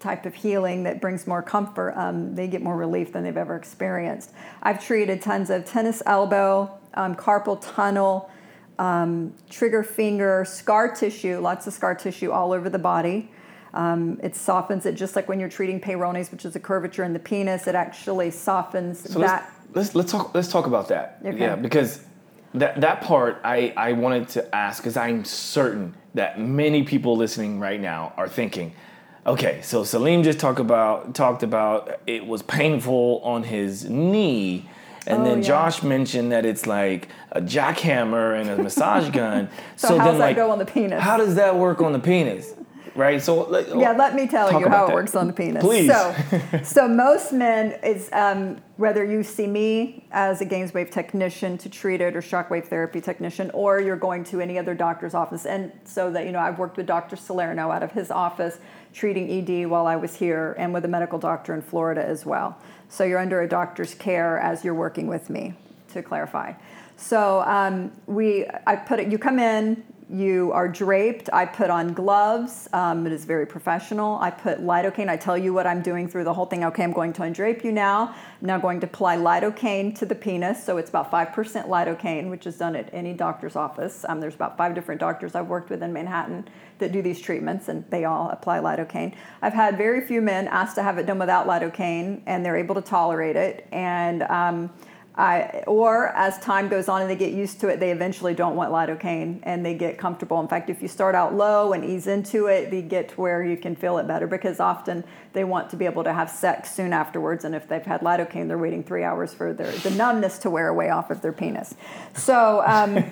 [0.00, 3.56] type of healing that brings more comfort, um, they get more relief than they've ever
[3.56, 4.32] experienced.
[4.62, 8.30] I've treated tons of tennis elbow, um, carpal tunnel,
[8.78, 13.30] um, trigger finger, scar tissue, lots of scar tissue all over the body.
[13.74, 17.12] Um, it softens it just like when you're treating Peyronie's, which is a curvature in
[17.12, 17.66] the penis.
[17.66, 19.50] It actually softens So that.
[19.72, 21.18] let's, let's let's talk let's talk about that.
[21.24, 21.38] Okay.
[21.38, 22.04] Yeah, because
[22.54, 27.58] that that part I I wanted to ask because I'm certain that many people listening
[27.60, 28.74] right now are thinking,
[29.26, 34.68] okay, so Salim just talked about talked about it was painful on his knee.
[35.04, 35.48] And Oh, then yeah.
[35.48, 39.48] Josh mentioned that it's like a jackhammer and a massage gun.
[39.74, 41.02] So how then, that like, go on the penis?
[41.02, 42.54] How does that work on the penis?
[42.94, 43.22] Right.
[43.22, 45.62] So like, Yeah, let me tell you how it works on the penis.
[45.62, 45.90] Please.
[45.90, 46.14] So,
[46.62, 52.00] so most men is um, whether you see me as a GAINSWave technician to treat
[52.00, 55.46] it or shockwave therapy technician, or you're going to any other doctor's office.
[55.46, 57.16] And so that you know, I've worked with Dr.
[57.16, 58.58] Salerno out of his office
[58.92, 62.58] treating ED while I was here, and with a medical doctor in Florida as well.
[62.88, 65.54] So you're under a doctor's care as you're working with me.
[65.92, 66.54] To clarify.
[66.96, 69.12] So um, we, I put it.
[69.12, 69.84] You come in.
[70.10, 71.28] You are draped.
[71.32, 72.68] I put on gloves.
[72.72, 74.18] Um, it is very professional.
[74.18, 75.08] I put lidocaine.
[75.08, 76.64] I tell you what I'm doing through the whole thing.
[76.64, 78.14] Okay, I'm going to undrape you now.
[78.40, 80.62] I'm now going to apply lidocaine to the penis.
[80.62, 81.34] So it's about 5%
[81.68, 84.04] lidocaine, which is done at any doctor's office.
[84.08, 86.48] Um, there's about five different doctors I've worked with in Manhattan
[86.78, 89.14] that do these treatments, and they all apply lidocaine.
[89.40, 92.74] I've had very few men asked to have it done without lidocaine, and they're able
[92.74, 93.66] to tolerate it.
[93.72, 94.70] And um,
[95.14, 98.56] I, or as time goes on and they get used to it, they eventually don't
[98.56, 100.40] want lidocaine and they get comfortable.
[100.40, 103.44] In fact, if you start out low and ease into it, they get to where
[103.44, 105.04] you can feel it better because often
[105.34, 107.44] they want to be able to have sex soon afterwards.
[107.44, 110.68] And if they've had lidocaine, they're waiting three hours for their, the numbness to wear
[110.68, 111.74] away off of their penis.
[112.14, 113.04] So, um,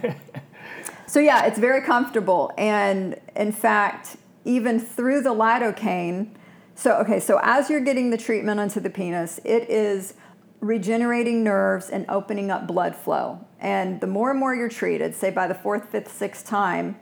[1.07, 2.51] so yeah, it's very comfortable.
[2.57, 6.30] And in fact, even through the lidocaine,
[6.74, 10.14] so okay, so as you're getting the treatment onto the penis, it is
[10.61, 13.46] regenerating nerves and opening up blood flow.
[13.58, 16.96] And the more and more you're treated, say by the fourth, fifth, sixth time,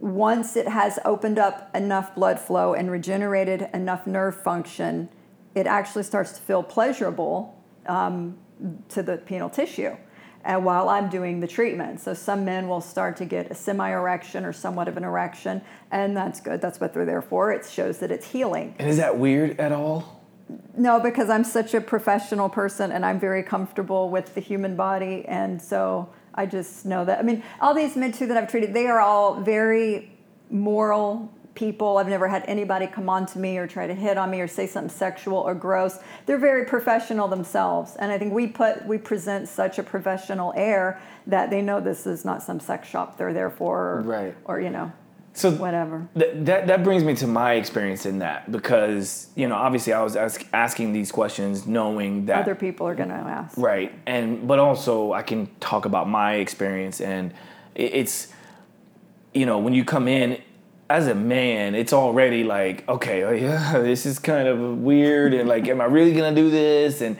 [0.00, 5.08] once it has opened up enough blood flow and regenerated enough nerve function,
[5.54, 8.38] it actually starts to feel pleasurable um,
[8.88, 9.96] to the penile tissue.
[10.44, 13.90] And while I'm doing the treatment, so some men will start to get a semi
[13.90, 15.60] erection or somewhat of an erection,
[15.90, 16.60] and that's good.
[16.60, 17.52] That's what they're there for.
[17.52, 18.74] It shows that it's healing.
[18.78, 20.17] And is that weird at all?
[20.76, 25.24] No, because I'm such a professional person and I'm very comfortable with the human body.
[25.26, 27.18] And so I just know that.
[27.18, 30.10] I mean, all these men too that I've treated, they are all very
[30.50, 31.98] moral people.
[31.98, 34.46] I've never had anybody come on to me or try to hit on me or
[34.46, 35.98] say something sexual or gross.
[36.26, 37.96] They're very professional themselves.
[37.96, 42.06] And I think we put we present such a professional air that they know this
[42.06, 44.34] is not some sex shop they're there for or, Right.
[44.44, 44.92] or you know,
[45.38, 46.08] So whatever.
[46.18, 50.02] Th- that that brings me to my experience in that because you know obviously I
[50.02, 53.56] was ask, asking these questions knowing that Other people are going to ask.
[53.56, 57.32] right and but also I can talk about my experience and
[57.76, 58.32] it, it's
[59.32, 60.42] you know when you come in
[60.90, 65.48] as a man it's already like okay oh yeah this is kind of weird and
[65.48, 67.16] like am I really gonna do this and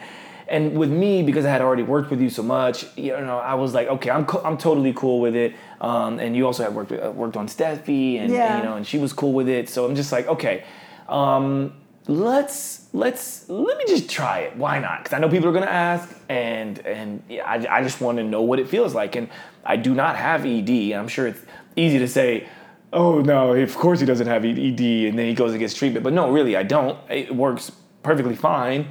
[0.49, 3.53] and with me because I had already worked with you so much you know I
[3.53, 5.55] was like okay I'm co- I'm totally cool with it.
[5.81, 8.75] Um, and you also had worked with, uh, worked on Steffi and, and, you know
[8.75, 9.69] and she was cool with it.
[9.69, 10.63] So I'm just like okay
[11.07, 11.73] um,
[12.07, 14.55] let's let's let me just try it.
[14.57, 15.03] Why not?
[15.03, 18.17] Because i know people are going to ask and and yeah, I, I just want
[18.17, 19.15] to know what it feels like.
[19.15, 19.29] And
[19.65, 21.41] i do not have ed i'm sure it's
[21.75, 22.47] easy to say
[22.93, 26.03] oh no of course he doesn't have ed and then he goes and gets treatment.
[26.03, 26.97] But no really i don't.
[27.09, 27.71] It works
[28.01, 28.87] perfectly fine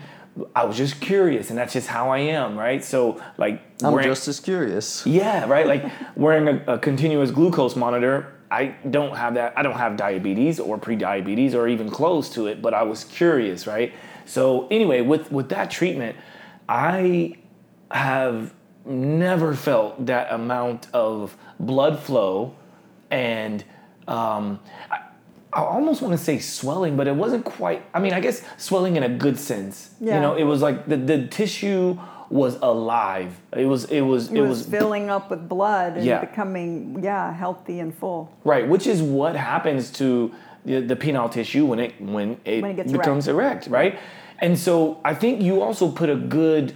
[0.55, 4.09] i was just curious and that's just how i am right so like I'm wearing-
[4.09, 5.07] just as curious.
[5.07, 5.67] yeah, right.
[5.67, 5.85] Like
[6.17, 8.35] wearing a, a continuous glucose monitor.
[8.51, 9.53] I don't have that.
[9.57, 12.61] I don't have diabetes or pre-diabetes or even close to it.
[12.61, 13.93] But I was curious, right?
[14.27, 16.17] So anyway, with with that treatment,
[16.69, 17.37] I
[17.93, 18.53] have
[18.85, 22.55] never felt that amount of blood flow
[23.11, 23.63] and
[24.09, 24.59] um,
[24.91, 25.01] I,
[25.53, 27.83] I almost want to say swelling, but it wasn't quite.
[27.95, 29.95] I mean, I guess swelling in a good sense.
[30.01, 30.17] Yeah.
[30.17, 31.99] You know, it was like the, the tissue
[32.31, 33.35] was alive.
[33.57, 36.21] It was it was It, was, filling up with blood and Yeah.
[36.21, 38.31] becoming, yeah, healthy and full.
[38.45, 40.31] right, which is what happens to
[40.67, 43.69] the, the penile tissue when it when it, When it gets becomes erect.
[43.69, 43.99] right?
[44.41, 46.75] And so I think you also put a good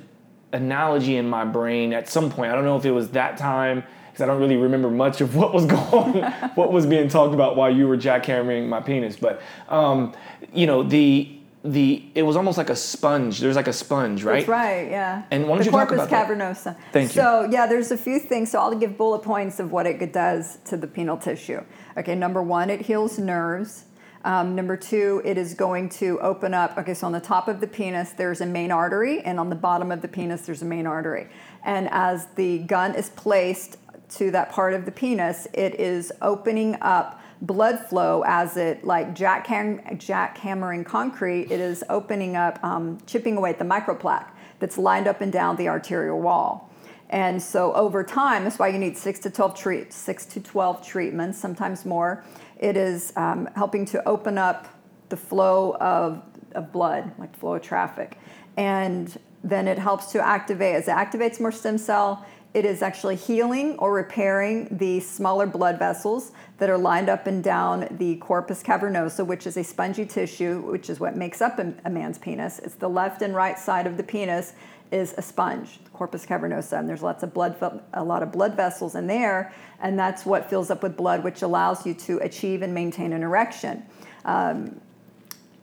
[0.53, 2.51] analogy in my brain at some point.
[2.51, 5.35] I don't know if it was that time because I don't really remember much of
[5.35, 6.23] what was going,
[6.55, 9.17] what was being talked about while you were jackhammering my penis.
[9.17, 10.15] But um,
[10.53, 13.41] you know the the it was almost like a sponge.
[13.41, 14.41] There's like a sponge, right?
[14.41, 15.23] That's right, yeah.
[15.31, 16.29] And why don't the you talk about that?
[16.29, 16.77] cavernosa.
[16.93, 17.23] Thank you.
[17.23, 18.51] So yeah, there's a few things.
[18.51, 21.63] So I'll give bullet points of what it does to the penile tissue.
[21.97, 23.87] Okay, number one, it heals nerves.
[24.25, 26.79] Um, number two, it is going to open up.
[26.79, 29.57] Okay, so on the top of the penis, there's a main artery, and on the
[29.57, 31.29] bottom of the penis, there's a main artery.
[31.65, 33.79] And as the gun is placed
[34.17, 39.15] to that part of the penis, it is opening up blood flow as it like
[39.15, 41.51] jackham- jackhammering concrete.
[41.51, 44.29] It is opening up, um, chipping away at the microplaque
[44.61, 46.71] that's lined up and down the arterial wall.
[47.11, 50.87] And so over time, that's why you need six to 12 treat, six to 12
[50.87, 52.25] treatments, sometimes more.
[52.59, 54.67] It is um, helping to open up
[55.11, 56.23] the flow of,
[56.55, 58.17] of blood, like flow of traffic.
[58.57, 62.25] And then it helps to activate, as it activates more stem cell,
[62.55, 67.43] it is actually healing or repairing the smaller blood vessels that are lined up and
[67.43, 71.91] down the corpus cavernosa, which is a spongy tissue, which is what makes up a,
[71.91, 72.59] man's penis.
[72.59, 74.53] It's the left and right side of the penis
[74.91, 77.57] is a sponge, the corpus cavernosa, and there's lots of blood,
[77.95, 79.51] a lot of blood vessels in there,
[79.81, 83.23] and that's what fills up with blood, which allows you to achieve and maintain an
[83.23, 83.83] erection.
[84.27, 84.79] Um,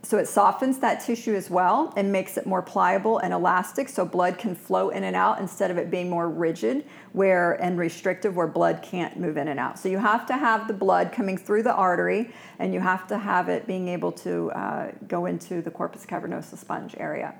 [0.01, 4.05] so it softens that tissue as well and makes it more pliable and elastic so
[4.05, 8.35] blood can flow in and out instead of it being more rigid where and restrictive
[8.35, 9.77] where blood can't move in and out.
[9.77, 13.17] So you have to have the blood coming through the artery and you have to
[13.17, 17.35] have it being able to uh, go into the corpus cavernosa sponge area.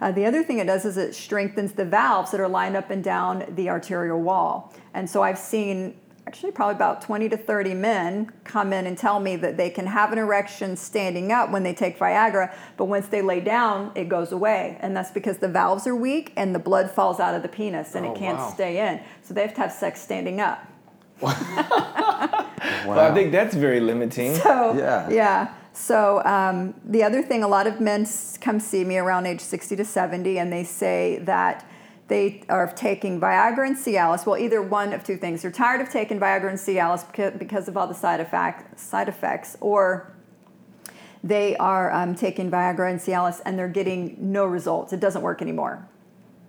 [0.00, 2.90] Uh, the other thing it does is it strengthens the valves that are lined up
[2.90, 4.72] and down the arterial wall.
[4.92, 5.98] And so I've seen
[6.34, 9.86] actually probably about 20 to 30 men come in and tell me that they can
[9.86, 14.08] have an erection standing up when they take Viagra, but once they lay down, it
[14.08, 14.76] goes away.
[14.80, 17.94] And that's because the valves are weak and the blood falls out of the penis
[17.94, 18.50] and Oh, it can't wow.
[18.50, 19.00] stay in.
[19.22, 20.66] So they have to have sex standing up.
[21.20, 22.50] wow.
[22.84, 24.34] Well, I think that's very limiting.
[24.34, 25.08] So Yeah.
[25.10, 25.54] yeah.
[25.72, 28.08] So um, the other thing, a lot of men
[28.40, 31.64] come see me around age 60 to 70, and they say that
[32.14, 34.24] they are taking Viagra and Cialis.
[34.24, 37.76] Well, either one of two things: they're tired of taking Viagra and Cialis because of
[37.76, 40.12] all the side effect, side effects, or
[41.24, 44.92] they are um, taking Viagra and Cialis and they're getting no results.
[44.92, 45.88] It doesn't work anymore.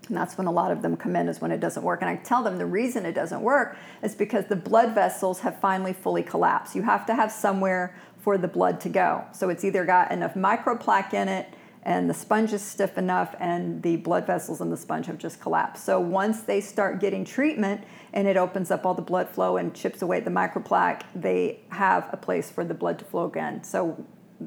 [0.08, 2.02] And that's when a lot of them come in, is when it doesn't work.
[2.02, 5.60] And I tell them the reason it doesn't work is because the blood vessels have
[5.60, 6.76] finally fully collapsed.
[6.76, 9.24] You have to have somewhere for the blood to go.
[9.32, 11.52] So it's either got enough microplaque in it
[11.86, 15.40] and the sponge is stiff enough and the blood vessels in the sponge have just
[15.40, 15.86] collapsed.
[15.86, 19.74] So once they start getting treatment and it opens up all the blood flow and
[19.74, 23.64] chips away the microplaque, they have a place for the blood to flow again.
[23.64, 24.04] So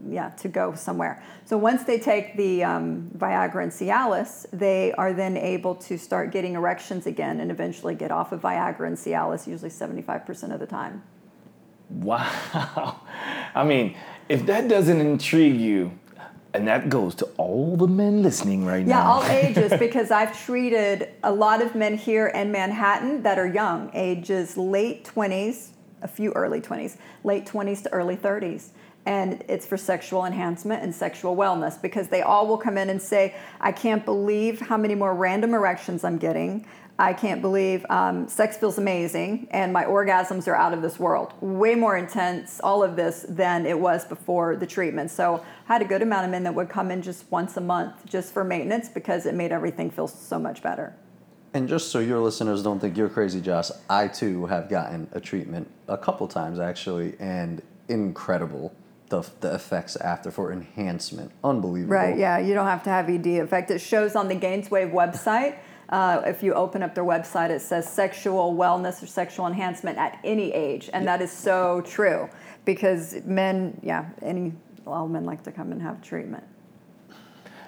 [0.09, 1.23] yeah, to go somewhere.
[1.45, 6.33] So once they take the um, Viagra and Cialis, they are then able to start
[6.33, 10.67] getting erections again and eventually get off of Viagra and Cialis, usually 75% of the
[10.67, 11.05] time.
[11.89, 13.01] Wow.
[13.55, 13.97] I mean,
[14.29, 15.99] if that doesn't intrigue you,
[16.55, 19.03] and that goes to all the men listening right Yeah, now.
[19.03, 23.47] Yeah, all ages, because I've treated a lot of men here in Manhattan that are
[23.47, 25.71] young, ages late 20s,
[26.03, 28.69] a few early 20s, late 20s to early 30s.
[29.07, 33.01] And it's for sexual enhancement and sexual wellness because they all will come in and
[33.01, 36.67] say, I can't believe how many more random erections I'm getting.
[37.01, 41.33] I can't believe um, sex feels amazing and my orgasms are out of this world.
[41.41, 45.13] Way more intense, all of this, than it was before the treatment.
[45.13, 47.61] So I had a good amount of men that would come in just once a
[47.61, 50.97] month just for maintenance because it made everything feel so much better.
[51.55, 55.21] And just so your listeners don't think you're crazy, Josh, I too have gotten a
[55.21, 58.75] treatment a couple times actually, and incredible
[59.09, 61.31] the, the effects after for enhancement.
[61.43, 61.95] Unbelievable.
[61.95, 63.27] Right, yeah, you don't have to have ED.
[63.27, 65.59] In fact, it shows on the GAINSWave website.
[65.89, 70.19] Uh, if you open up their website, it says sexual wellness or sexual enhancement at
[70.23, 70.91] any age.
[70.93, 72.29] And that is so true
[72.67, 74.53] because men, yeah, any,
[74.87, 76.45] all men like to come and have treatment.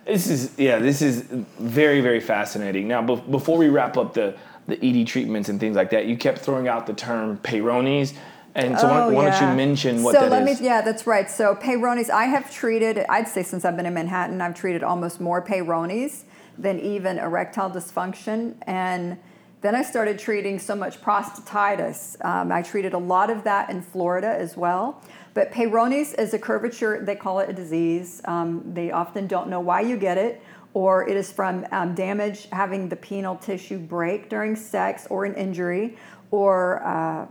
[0.06, 1.22] This is yeah, this is
[1.58, 2.88] very very fascinating.
[2.88, 6.16] Now, be- before we wrap up the the ED treatments and things like that, you
[6.16, 8.14] kept throwing out the term Peyronie's,
[8.54, 10.60] and so why, Oh, why don't you mention what so that let is?
[10.60, 13.94] me yeah that's right so peyronie's i have treated i'd say since i've been in
[13.94, 16.24] manhattan i've treated almost more peyronie's
[16.60, 18.54] than even erectile dysfunction.
[18.62, 19.18] And
[19.62, 22.22] then i started treating so much prostatitis.
[22.24, 25.02] Um, i treated a lot of that in florida as well.
[25.34, 28.20] But peyronie's is a curvature they call it a disease.
[28.24, 30.42] Um, they often don't know why you get it
[30.72, 35.34] or it is from um, damage having the penile tissue break during sex or an
[35.34, 35.96] injury
[36.30, 37.26] or uh,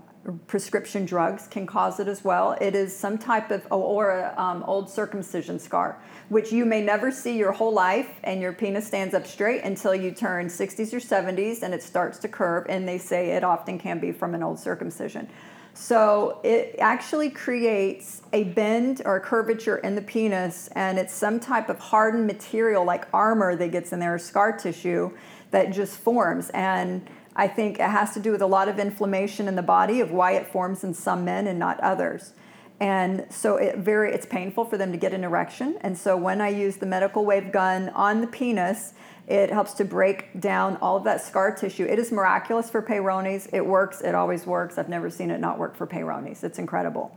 [0.47, 2.57] prescription drugs can cause it as well.
[2.59, 7.11] It is some type of or a um, old circumcision scar, which you may never
[7.11, 10.99] see your whole life, and your penis stands up straight until you turn 60s or
[10.99, 12.65] 70s, and it starts to curve.
[12.69, 15.27] And they say it often can be from an old circumcision.
[15.73, 21.39] So it actually creates a bend or a curvature in the penis, and it's some
[21.39, 25.11] type of hardened material like armor that gets in there, or scar tissue
[25.51, 26.49] that just forms.
[26.51, 30.01] And I think it has to do with a lot of inflammation in the body
[30.01, 32.33] of why it forms in some men and not others.
[32.79, 35.77] And so it very it's painful for them to get an erection.
[35.81, 38.93] And so when I use the medical wave gun on the penis,
[39.27, 41.85] it helps to break down all of that scar tissue.
[41.85, 43.47] It is miraculous for Peyronie's.
[43.51, 44.01] It works.
[44.01, 44.77] It always works.
[44.77, 46.43] I've never seen it not work for Peyronie's.
[46.43, 47.15] It's incredible.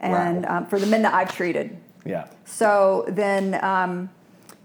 [0.00, 0.58] And Wow.
[0.58, 2.26] um, for the men that I've treated, yeah.
[2.44, 4.10] so then um,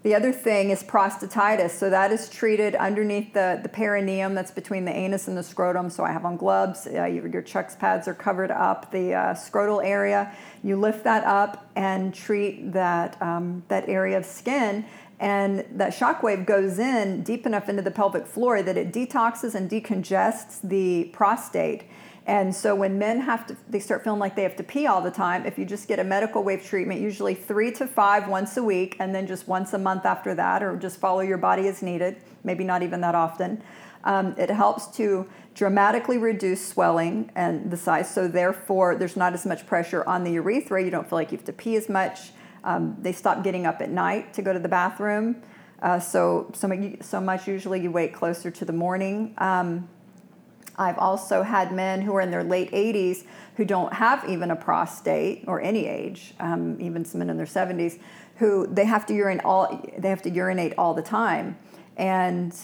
[0.03, 1.71] the other thing is prostatitis.
[1.71, 5.91] So that is treated underneath the, the perineum that's between the anus and the scrotum.
[5.91, 6.87] So I have on gloves.
[6.87, 10.35] Uh, your, your chucks pads are covered up the uh, scrotal area.
[10.63, 14.85] You lift that up and treat that, um, that area of skin.
[15.19, 19.53] And that shock wave goes in deep enough into the pelvic floor that it detoxes
[19.53, 21.83] and decongests the prostate.
[22.27, 25.01] And so when men have to, they start feeling like they have to pee all
[25.01, 25.45] the time.
[25.45, 28.95] If you just get a medical wave treatment, usually three to five once a week,
[28.99, 32.17] and then just once a month after that, or just follow your body as needed,
[32.43, 33.63] maybe not even that often.
[34.03, 38.13] Um, it helps to dramatically reduce swelling and the size.
[38.13, 40.83] So therefore, there's not as much pressure on the urethra.
[40.83, 42.31] You don't feel like you have to pee as much.
[42.63, 45.41] Um, they stop getting up at night to go to the bathroom.
[45.81, 49.33] Uh, so, so, so much usually you wait closer to the morning.
[49.39, 49.89] Um,
[50.77, 53.25] I've also had men who are in their late 80s
[53.57, 57.45] who don't have even a prostate or any age, um, even some men in their
[57.45, 57.99] 70s,
[58.37, 61.57] who they have to urinate all they have to urinate all the time,
[61.97, 62.55] and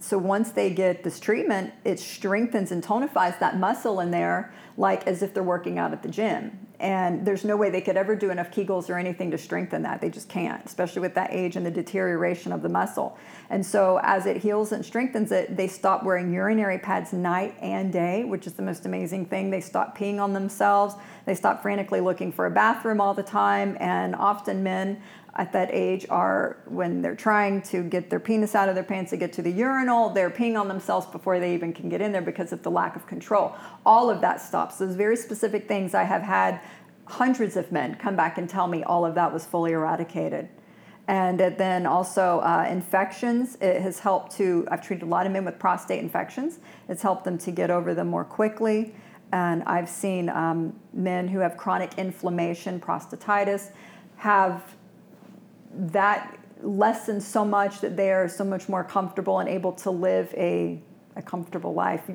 [0.00, 5.06] so once they get this treatment, it strengthens and tonifies that muscle in there, like
[5.06, 6.67] as if they're working out at the gym.
[6.80, 10.00] And there's no way they could ever do enough Kegels or anything to strengthen that.
[10.00, 13.18] They just can't, especially with that age and the deterioration of the muscle.
[13.50, 17.92] And so as it heals and strengthens it, they stop wearing urinary pads night and
[17.92, 19.50] day, which is the most amazing thing.
[19.50, 20.94] They stop peeing on themselves.
[21.24, 23.76] They stop frantically looking for a bathroom all the time.
[23.80, 25.02] And often men
[25.38, 29.10] at that age are when they're trying to get their penis out of their pants
[29.10, 32.10] to get to the urinal, they're peeing on themselves before they even can get in
[32.10, 33.54] there because of the lack of control.
[33.86, 34.78] All of that stops.
[34.78, 36.60] Those very specific things I have had
[37.04, 40.48] hundreds of men come back and tell me all of that was fully eradicated.
[41.06, 45.44] And then also uh, infections, it has helped to, I've treated a lot of men
[45.44, 46.58] with prostate infections.
[46.88, 48.94] It's helped them to get over them more quickly.
[49.32, 53.70] And I've seen um, men who have chronic inflammation, prostatitis,
[54.16, 54.74] have
[55.74, 60.32] that lessens so much that they are so much more comfortable and able to live
[60.36, 60.80] a,
[61.16, 62.10] a comfortable life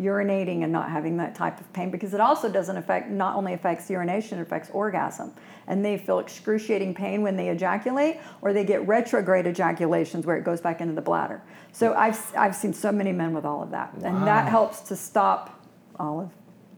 [0.00, 3.52] urinating and not having that type of pain because it also doesn't affect not only
[3.52, 5.32] affects urination it affects orgasm.
[5.68, 10.44] And they feel excruciating pain when they ejaculate or they get retrograde ejaculations where it
[10.44, 11.42] goes back into the bladder.
[11.72, 13.94] So i've, I've seen so many men with all of that.
[13.94, 15.64] And that helps to stop
[15.98, 16.30] all of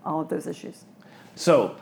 [0.07, 0.85] all of those issues.
[1.35, 1.77] So,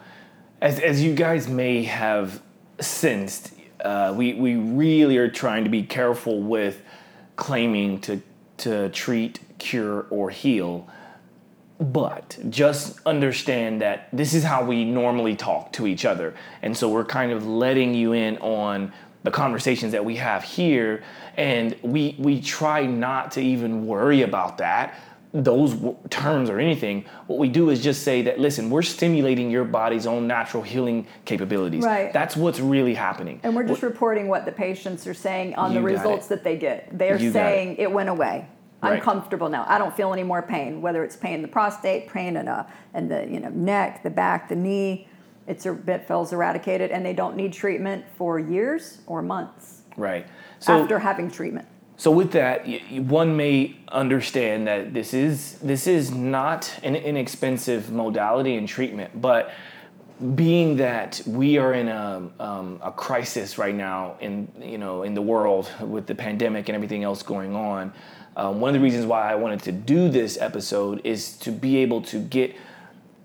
[0.60, 2.42] as, as you guys may have
[2.80, 3.52] sensed,
[3.84, 6.82] uh, we, we really are trying to be careful with
[7.36, 8.20] claiming to,
[8.56, 10.88] to treat, cure, or heal.
[11.78, 16.34] But just understand that this is how we normally talk to each other.
[16.62, 21.02] And so we're kind of letting you in on the conversations that we have here.
[21.36, 24.98] And we, we try not to even worry about that
[25.34, 27.04] those w- terms or anything.
[27.26, 31.08] What we do is just say that, listen, we're stimulating your body's own natural healing
[31.24, 31.82] capabilities.
[31.84, 32.12] Right.
[32.12, 33.40] That's what's really happening.
[33.42, 36.96] And we're just reporting what the patients are saying on the results that they get.
[36.96, 37.90] They're You saying it.
[37.90, 38.46] went away.
[38.80, 39.64] I'm comfortable now.
[39.66, 42.70] I don't feel any more pain, whether it's pain in the prostate, pain in, a,
[42.94, 45.08] in the you know, neck, the back, the knee.
[45.46, 49.74] It's er, a bit feels eradicated, and they don't need treatment for years or months
[49.96, 50.26] Right.
[50.58, 51.68] So, after having treatment.
[51.96, 58.56] So with that, one may understand that this is this is not an inexpensive modality
[58.56, 59.52] in treatment, but
[60.34, 65.14] being that we are in a, um, a crisis right now in you know in
[65.14, 67.92] the world with the pandemic and everything else going on,
[68.36, 71.76] um, one of the reasons why I wanted to do this episode is to be
[71.78, 72.56] able to get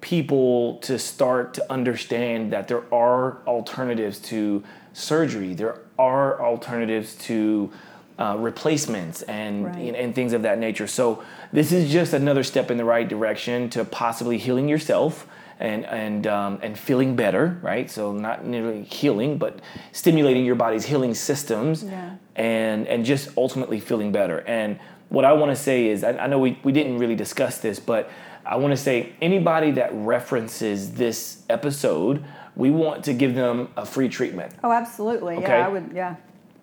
[0.01, 4.63] people to start to understand that there are alternatives to
[4.93, 5.53] surgery.
[5.53, 7.71] There are alternatives to
[8.19, 9.95] uh, replacements and Right.
[9.95, 10.87] and things of that nature.
[10.87, 15.25] So this is just another step in the right direction to possibly healing yourself
[15.59, 17.89] and and um, and feeling better, right?
[17.89, 19.59] So not nearly healing, but
[19.93, 22.15] stimulating your body's healing systems Yeah.
[22.35, 24.43] and and just ultimately feeling better.
[24.47, 27.57] And what I want to say is, I, I know we, we didn't really discuss
[27.59, 28.11] this, but
[28.45, 32.23] I want to say anybody that references this episode,
[32.55, 34.53] we want to give them a free treatment.
[34.63, 35.35] Oh, absolutely.
[35.37, 35.47] Okay.
[35.57, 35.91] Yeah, I would.
[35.95, 36.15] Yeah,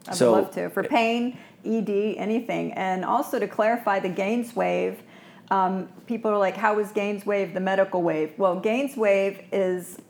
[0.07, 1.37] I would So- love to for pain,
[1.67, 4.99] ED, anything, and also to clarify the GAINSWave.
[5.51, 10.01] Um, people are like, "How is GAINSWave the medical wave?" Well, GAINSWave is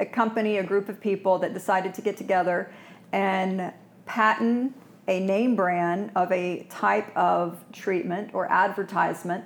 [0.00, 2.70] a company, a group of people that decided to get together
[3.12, 3.72] and
[4.06, 4.74] patent
[5.06, 9.44] a name brand of a type of treatment or advertisement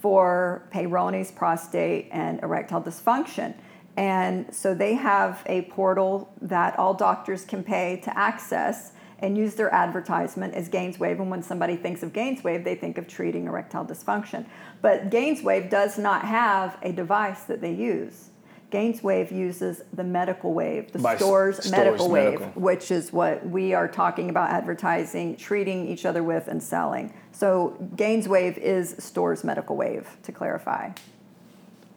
[0.00, 3.54] for Peyronie's prostate and erectile dysfunction.
[3.96, 8.91] And so they have a portal that all doctors can pay to access
[9.22, 11.20] and use their advertisement as GAINSWave.
[11.20, 14.44] And when somebody thinks of GAINSWave, they think of treating erectile dysfunction.
[14.82, 18.30] But GAINSWave does not have a device that they use.
[18.72, 23.74] GAINSWave uses the medical wave, the By Storz, Storz medical wave, which is what we
[23.74, 27.12] are talking about advertising, treating each other with, and selling.
[27.32, 30.90] So GAINSWave is Storz medical wave, to clarify.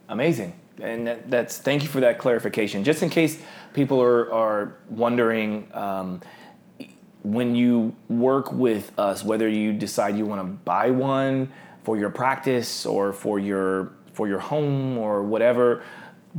[0.10, 0.54] Amazing.
[0.82, 2.84] And that, that's thank you for that clarification.
[2.84, 3.42] Just in case
[3.74, 6.22] people are, are wondering, um,
[7.26, 11.52] when you work with us, whether you decide you want to buy one
[11.84, 15.82] for your practice or for your for your home or whatever,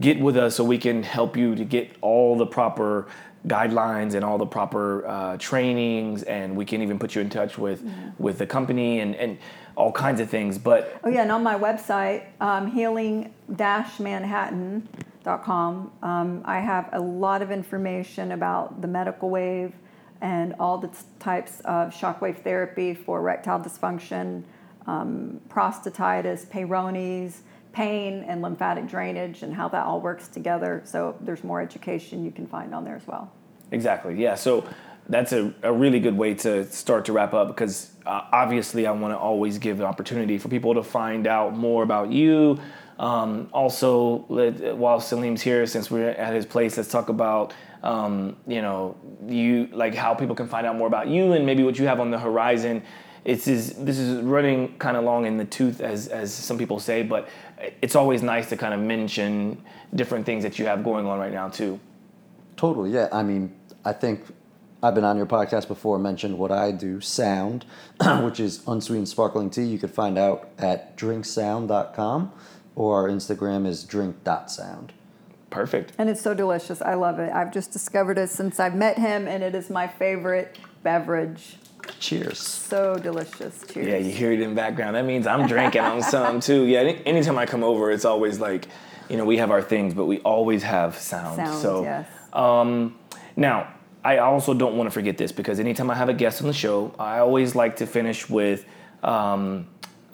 [0.01, 3.07] get with us so we can help you to get all the proper
[3.47, 7.59] guidelines and all the proper uh, trainings, and we can even put you in touch
[7.59, 7.84] with
[8.18, 9.39] with the company and and
[9.76, 10.59] all kinds of things.
[10.59, 14.89] But Oh yeah, and on my website, um, healing-manhattan
[15.22, 15.93] dot com.
[16.03, 19.74] Um, I have a lot of information about the medical wave
[20.21, 24.43] and all the types of shockwave therapy for erectile dysfunction,
[24.87, 27.43] um, prostatitis, Peyronie's,
[27.73, 30.83] pain, and lymphatic drainage, and how that all works together.
[30.85, 33.31] So there's more education you can find on there as well.
[33.71, 34.14] Exactly.
[34.14, 34.35] Yeah.
[34.35, 34.67] So
[35.09, 38.93] that's a, a really good way to start to wrap up because uh, obviously I
[38.93, 42.59] want to always give an opportunity for people to find out more about you.
[42.99, 47.53] Um, also, let, while Salim's here, since we're at his place, let's talk about
[47.87, 48.97] um, you know
[49.28, 52.01] you like how people can find out more about you and maybe what you have
[52.01, 52.82] on the horizon.
[53.24, 56.80] It's is this is running kind of long in the tooth, as as some people
[56.80, 57.28] say, but
[57.80, 59.62] it's always nice to kind of mention
[59.95, 61.78] different things that you have going on right now too.
[62.57, 63.09] Totally, yeah.
[63.12, 64.24] I mean, I think
[64.82, 67.66] I've been on your podcast before, mentioned what I do, sound,
[68.22, 69.64] which is unsweetened sparkling tea.
[69.64, 72.32] You could find out at drinksound.com
[72.74, 74.93] or our Instagram is drink.sound.
[75.51, 75.93] Perfect.
[75.99, 76.83] And it's so delicious.
[76.83, 77.33] I love it.
[77.33, 81.57] I've just discovered it since I've met him, and it is my favorite beverage.
[82.01, 82.39] Cheers.
[82.41, 83.65] So delicious.
[83.73, 83.87] Cheers.
[83.87, 84.97] Yeah, you hear it in the background.
[84.97, 86.65] That means I'm drinking on some too.
[86.65, 88.69] Yeah, any, anytime I come over, it's always like,
[89.09, 91.37] you know, we have our things, but we always have sound.
[91.37, 92.09] Sound, so, yes.
[92.33, 92.99] um,
[93.37, 93.73] now,
[94.05, 96.55] I also don't want to forget this because anytime I have a guest on the
[96.55, 98.65] show, I always like to finish with
[99.03, 99.67] um,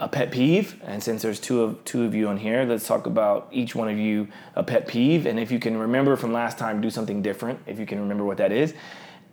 [0.02, 0.80] a pet peeve.
[0.84, 3.88] And since there's two of two of you on here, let's talk about each one
[3.88, 5.26] of you a pet peeve.
[5.26, 7.60] And if you can remember from last time, do something different.
[7.66, 8.74] If you can remember what that is,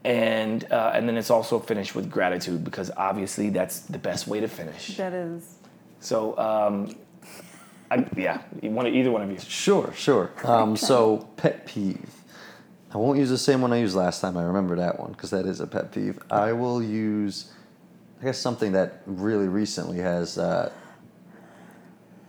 [0.04, 4.40] and uh, and then it's also finished with gratitude because obviously that's the best way
[4.40, 4.96] to finish.
[4.98, 5.56] That is.
[6.00, 6.96] So um,
[7.92, 9.40] I, yeah, one of, either one of you.
[9.40, 10.32] Sure, sure.
[10.44, 12.16] Um, so, pet peeve.
[12.92, 14.38] I won't use the same one I used last time.
[14.38, 16.20] I remember that one because that is a pet peeve.
[16.32, 17.52] I will use,
[18.20, 20.72] I guess, something that really recently has uh,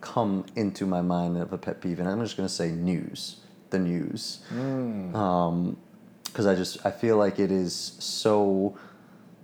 [0.00, 3.36] come into my mind of a pet peeve, and I'm just going to say news.
[3.70, 4.40] The news.
[4.48, 5.14] Hmm.
[5.14, 5.76] Um,
[6.24, 8.78] because I just I feel like it is so.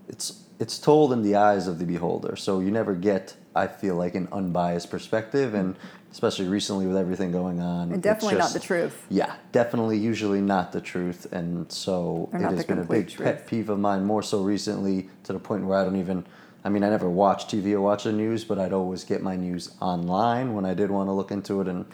[0.09, 3.37] It's it's told in the eyes of the beholder, so you never get.
[3.55, 5.81] I feel like an unbiased perspective, and hmm.
[6.17, 9.05] Especially recently with everything going on, And definitely just- not the truth.
[9.11, 13.47] yeah, definitely, usually not the truth, and so it has been a complete big pet
[13.47, 14.03] peeve of mine.
[14.07, 16.25] More so recently, to the point where I don't even.
[16.65, 19.37] I mean, I never watch TV or watch the news, but I'd always get my
[19.37, 21.85] news online when I did want to look into it, and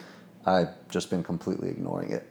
[0.47, 2.25] I've just been completely ignoring it.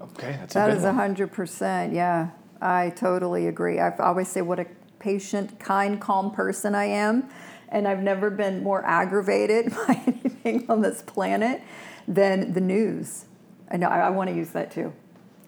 [0.00, 0.94] Okay, that's That a good is one.
[0.94, 1.92] hundred percent.
[1.92, 2.28] Yeah,
[2.62, 3.80] I totally agree.
[3.80, 4.66] I always say what a
[5.00, 7.28] patient, kind, calm person I am,
[7.74, 11.60] and I've never been more aggravated by anything on this planet
[12.08, 13.26] than the news.
[13.70, 13.88] I know.
[13.88, 14.92] I, I want to use that too.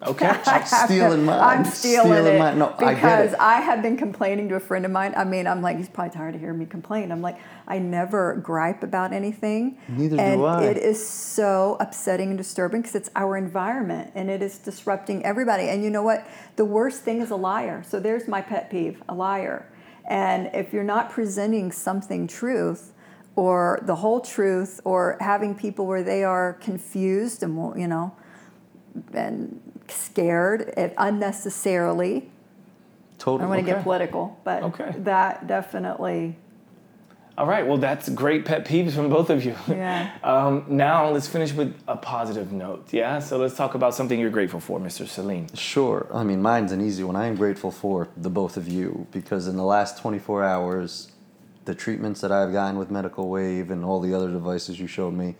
[0.05, 0.25] Okay.
[0.45, 1.39] I have stealing to- mine.
[1.39, 2.59] I'm stealing, Stealing it mine.
[2.59, 3.39] No, I because it.
[3.39, 5.13] I have been complaining to a friend of mine.
[5.15, 7.11] I mean, I'm like, he's probably tired of hearing me complain.
[7.11, 9.77] I'm like, I never gripe about anything.
[9.87, 10.63] Neither do and I.
[10.65, 15.69] It is so upsetting and disturbing because it's our environment and it is disrupting everybody.
[15.69, 16.27] And you know what?
[16.57, 17.83] The worst thing is a liar.
[17.87, 19.65] So there's my pet peeve: a liar.
[20.07, 22.93] And if you're not presenting something truth
[23.35, 28.15] or the whole truth or having people where they are confused and you know,
[29.13, 32.15] and scared unnecessarily.
[32.17, 33.39] I Totally.
[33.41, 33.77] don't want to Okay.
[33.77, 34.93] get political, but Okay.
[34.97, 36.37] that definitely,
[37.37, 37.67] All right.
[37.67, 39.55] Well, that's great pet peeves from both of you.
[39.67, 40.11] yeah.
[40.23, 42.91] Um, now let's finish with a positive note.
[42.91, 43.19] Yeah.
[43.19, 45.07] So let's talk about something you're grateful for, Mr.
[45.07, 45.47] Salim.
[45.53, 46.07] Sure.
[46.11, 47.15] I mean, mine's an easy one.
[47.15, 51.11] I am grateful for the both of you because in the last 24 hours,
[51.65, 55.13] the treatments that I've gotten with Medical Wave and all the other devices you showed
[55.13, 55.35] me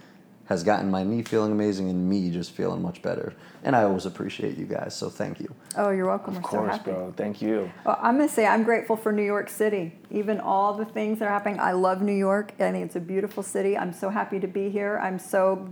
[0.48, 3.34] has gotten my knee feeling amazing and me just feeling much better.
[3.64, 5.54] And I always appreciate you guys, so thank you.
[5.76, 6.34] Oh, you're welcome.
[6.36, 6.92] We're Of so course, happy.
[6.92, 7.14] bro.
[7.16, 7.70] Thank you.
[7.86, 9.94] Well, I'm going to say I'm grateful for New York City.
[10.10, 11.60] Even all the things that are happening.
[11.60, 12.54] I love New York.
[12.60, 13.78] I think it's a beautiful city.
[13.78, 15.00] I'm so happy to be here.
[15.04, 15.70] I'm so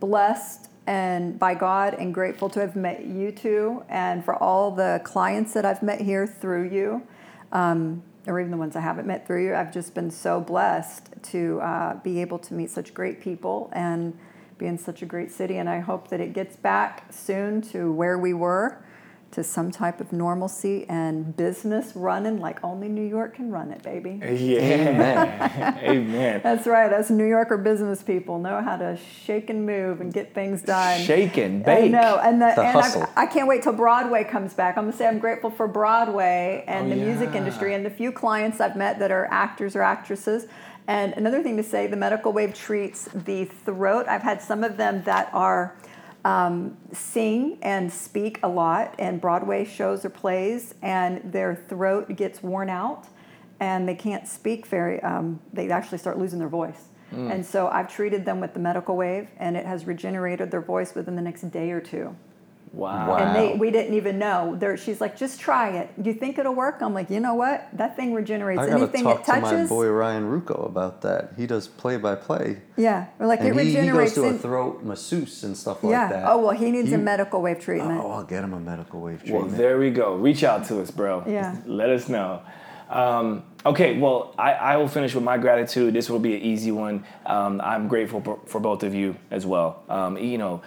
[0.00, 5.00] blessed and by God and grateful to have met you two and for all the
[5.04, 7.02] clients that I've met here through you.
[7.52, 9.54] Um, or even the ones I haven't met through you.
[9.54, 14.18] I've just been so blessed to uh, be able to meet such great people and
[14.58, 15.58] be in such a great city.
[15.58, 18.82] And I hope that it gets back soon to where we were,
[19.32, 23.82] to some type of normalcy and business running like only New York can run it,
[23.82, 24.18] baby.
[24.22, 24.60] Yeah.
[24.60, 25.78] Amen.
[25.82, 26.40] Amen.
[26.42, 26.90] That's right.
[26.92, 31.00] Us New Yorker business people know how to shake and move and get things done.
[31.00, 31.90] Shake and I bake.
[31.90, 33.02] know, and the, The and hustle.
[33.16, 34.78] I, I can't wait till Broadway comes back.
[34.78, 38.12] I'm gonna say I'm grateful for Broadway and Oh, the music industry and the few
[38.12, 40.46] clients I've met that are actors or actresses.
[40.88, 44.06] And another thing to say, the medical wave treats the throat.
[44.08, 45.74] I've had some of them that are
[46.26, 52.42] um, sing and speak a lot in Broadway shows or plays, and their throat gets
[52.42, 53.06] worn out,
[53.60, 55.00] and they can't speak very.
[55.02, 56.88] Um, they actually start losing their voice.
[57.30, 60.96] And so I've treated them with the medical wave, and it has regenerated their voice
[60.96, 62.16] within the next day or two.
[62.76, 63.08] Wow.
[63.08, 63.16] Wow.
[63.16, 64.54] And they, we didn't even know.
[64.54, 66.02] There, she's like, just try it.
[66.02, 66.82] Do you think it'll work?
[66.82, 67.66] I'm like, you know what?
[67.72, 69.68] That thing regenerates I gotta anything talk it to my touches.
[69.70, 71.32] boy Ryan Rucco about that.
[71.38, 74.14] He does play by play, Yeah, we're like it and he, he goes regenerates.
[74.14, 75.88] to a throat masseuse and stuff yeah.
[75.88, 76.24] like that.
[76.30, 77.98] Oh well, he needs He- a medical wave treatment.
[77.98, 79.46] Oh, I'll get him a medical wave treatment.
[79.48, 80.14] Well, there we go.
[80.16, 81.24] Reach out to us, bro.
[81.26, 81.56] Yeah.
[81.64, 82.42] Let us know.
[82.90, 85.94] Um, okay, well, I, I will finish with my gratitude.
[85.94, 87.04] This will be an easy one.
[87.24, 89.82] Um, I'm grateful for, for both of you as well.
[89.88, 90.62] Um, you know,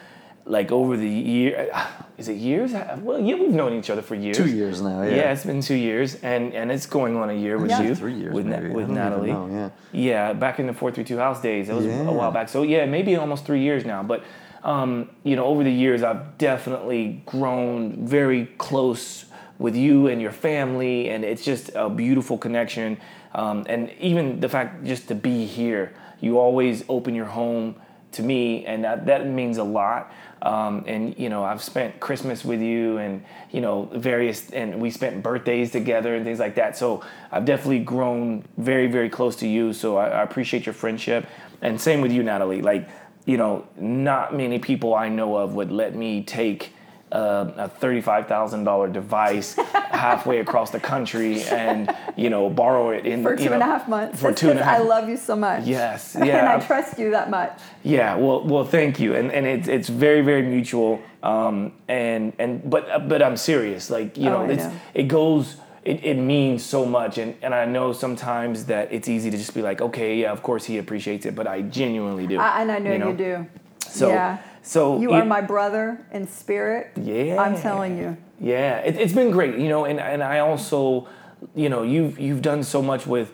[0.50, 1.70] like over the year,
[2.18, 2.74] is it years?
[3.02, 4.36] Well, yeah, we've known each other for years.
[4.36, 5.16] Two years now, yeah.
[5.16, 7.84] Yeah, it's been two years, and, and it's going on a year with Yeah.
[7.84, 7.96] you.
[7.96, 8.70] Three years, with, maybe.
[8.70, 9.32] With Natalie.
[9.32, 9.70] know, yeah.
[9.92, 11.68] Yeah, back in the 432 house days.
[11.68, 12.02] That was Yeah.
[12.02, 12.50] a while back.
[12.50, 14.02] So, yeah, maybe almost three years now.
[14.02, 14.24] But,
[14.64, 19.26] um, you know, over the years, I've definitely grown very close
[19.60, 22.98] with you and your family, and it's just a beautiful connection.
[23.36, 27.76] Um, and even the fact just to be here, you always open your home
[28.14, 30.12] to me, and that, that means a lot.
[30.42, 34.90] Um, and you know, I've spent Christmas with you, and you know, various, and we
[34.90, 36.78] spent birthdays together and things like that.
[36.78, 39.74] So I've definitely grown very, very close to you.
[39.74, 41.28] So I, I appreciate your friendship,
[41.62, 42.62] and same with you, Natalie.
[42.62, 42.88] Like,
[43.26, 46.74] you know, not many people I know of would let me take
[47.12, 49.56] uh, a thirty-five thousand dollar device
[49.92, 53.66] halfway across the country and you know borrow it in for you two and a
[53.66, 54.20] half months.
[54.22, 54.80] for two and a half.
[54.80, 55.66] I love you so much.
[55.66, 56.26] Yes, Yeah.
[56.54, 56.64] and.
[56.64, 57.58] I trust you that much.
[57.84, 62.70] Yeah, well, well, thank you, and and it's it's very very mutual, um, and and
[62.70, 64.74] but but I'm serious, like you Oh, know, it's know.
[64.94, 69.32] it goes, it, it means so much, and and I know sometimes that it's easy
[69.32, 72.38] to just be like, okay, yeah, of course he appreciates it, but I genuinely do,
[72.40, 73.14] I, and I know you, know?
[73.14, 73.48] do.
[73.80, 74.38] So yeah.
[74.70, 76.92] So You it- are my brother in spirit.
[77.02, 77.42] Yeah.
[77.42, 78.18] I'm telling you.
[78.40, 81.08] Yeah, it, it's been great, you know, and, and I also,
[81.56, 83.34] you know, you've you've done so much with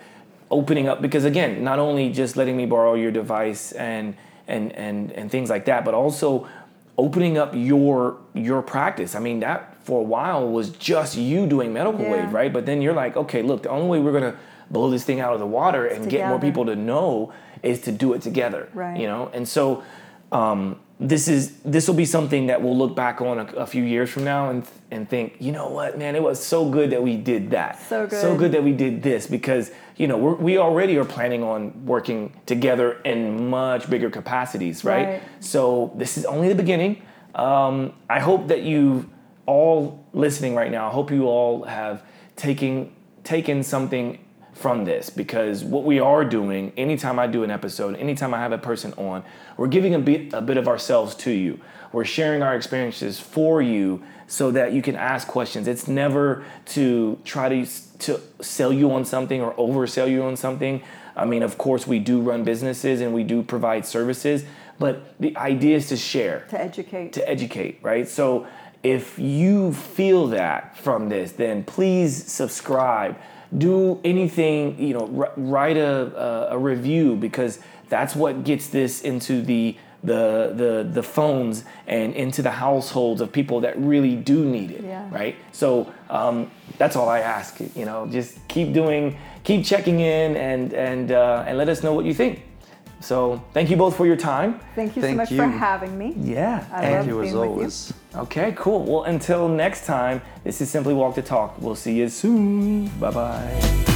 [0.49, 4.15] opening up because again, not only just letting me borrow your device and
[4.47, 6.47] and and and things like that, but also
[6.97, 9.13] opening up your your practice.
[9.13, 12.11] I mean, that for a while was just you doing medical Yeah.
[12.13, 12.51] wave, right?
[12.53, 14.37] But then you're like, okay, look, the only way we're gonna
[14.71, 17.31] blow this thing out of the water and get more people to know
[17.61, 18.97] is to do it together, Right.
[18.99, 19.83] You know, and so
[20.31, 23.83] um, this is this will be something that we'll look back on a, a few
[23.83, 27.03] years from now and and think, you know what, man, it was so good that
[27.03, 27.81] we did that.
[27.81, 28.21] So good.
[28.21, 28.51] So good.
[28.53, 33.01] that we did this because you know we're, we already are planning on working together
[33.01, 35.07] in much bigger capacities, right?
[35.07, 35.23] Right.
[35.41, 37.01] So this is only the beginning.
[37.33, 39.09] Um, I hope that you
[39.45, 40.87] all listening right now.
[40.87, 42.03] I hope you all have
[42.37, 42.93] taken
[43.23, 44.24] taken something
[44.55, 48.53] from this because what we are doing anytime I do an episode, anytime I have
[48.53, 49.23] a person on,
[49.57, 51.59] we're giving a bit a bit of ourselves to you.
[51.91, 55.67] We're sharing our experiences for you so that you can ask questions.
[55.67, 57.65] It's never to try to
[57.99, 60.81] to sell you on something or oversell you on something.
[61.17, 64.43] I mean, of course, we do run businesses and we do provide services,
[64.79, 67.13] but the idea is to share To educate.
[67.13, 68.07] to educate, right?
[68.07, 68.47] So
[68.83, 73.15] if you feel that from this, then please subscribe.
[73.57, 79.01] Do anything, you know, wr- write a, a, a review because that's what gets this
[79.01, 84.45] into the the the the phones and into the households of people that really do
[84.45, 85.07] need it, Yeah.
[85.11, 85.35] right?
[85.51, 87.59] So um, that's all I ask.
[87.75, 91.93] You know, just keep doing, keep checking in, and and uh, and let us know
[91.93, 92.43] what you think.
[92.99, 94.59] So thank you both for your time.
[94.75, 95.37] Thank you Thank so much you.
[95.37, 96.13] for having me.
[96.17, 96.65] Yeah.
[96.71, 97.95] I and- love Thank you as being with you.
[98.15, 98.83] Okay, cool.
[98.83, 101.55] Well, until next time, this is Simply Walk the Talk.
[101.59, 102.87] We'll see you soon.
[102.99, 103.94] Bye bye.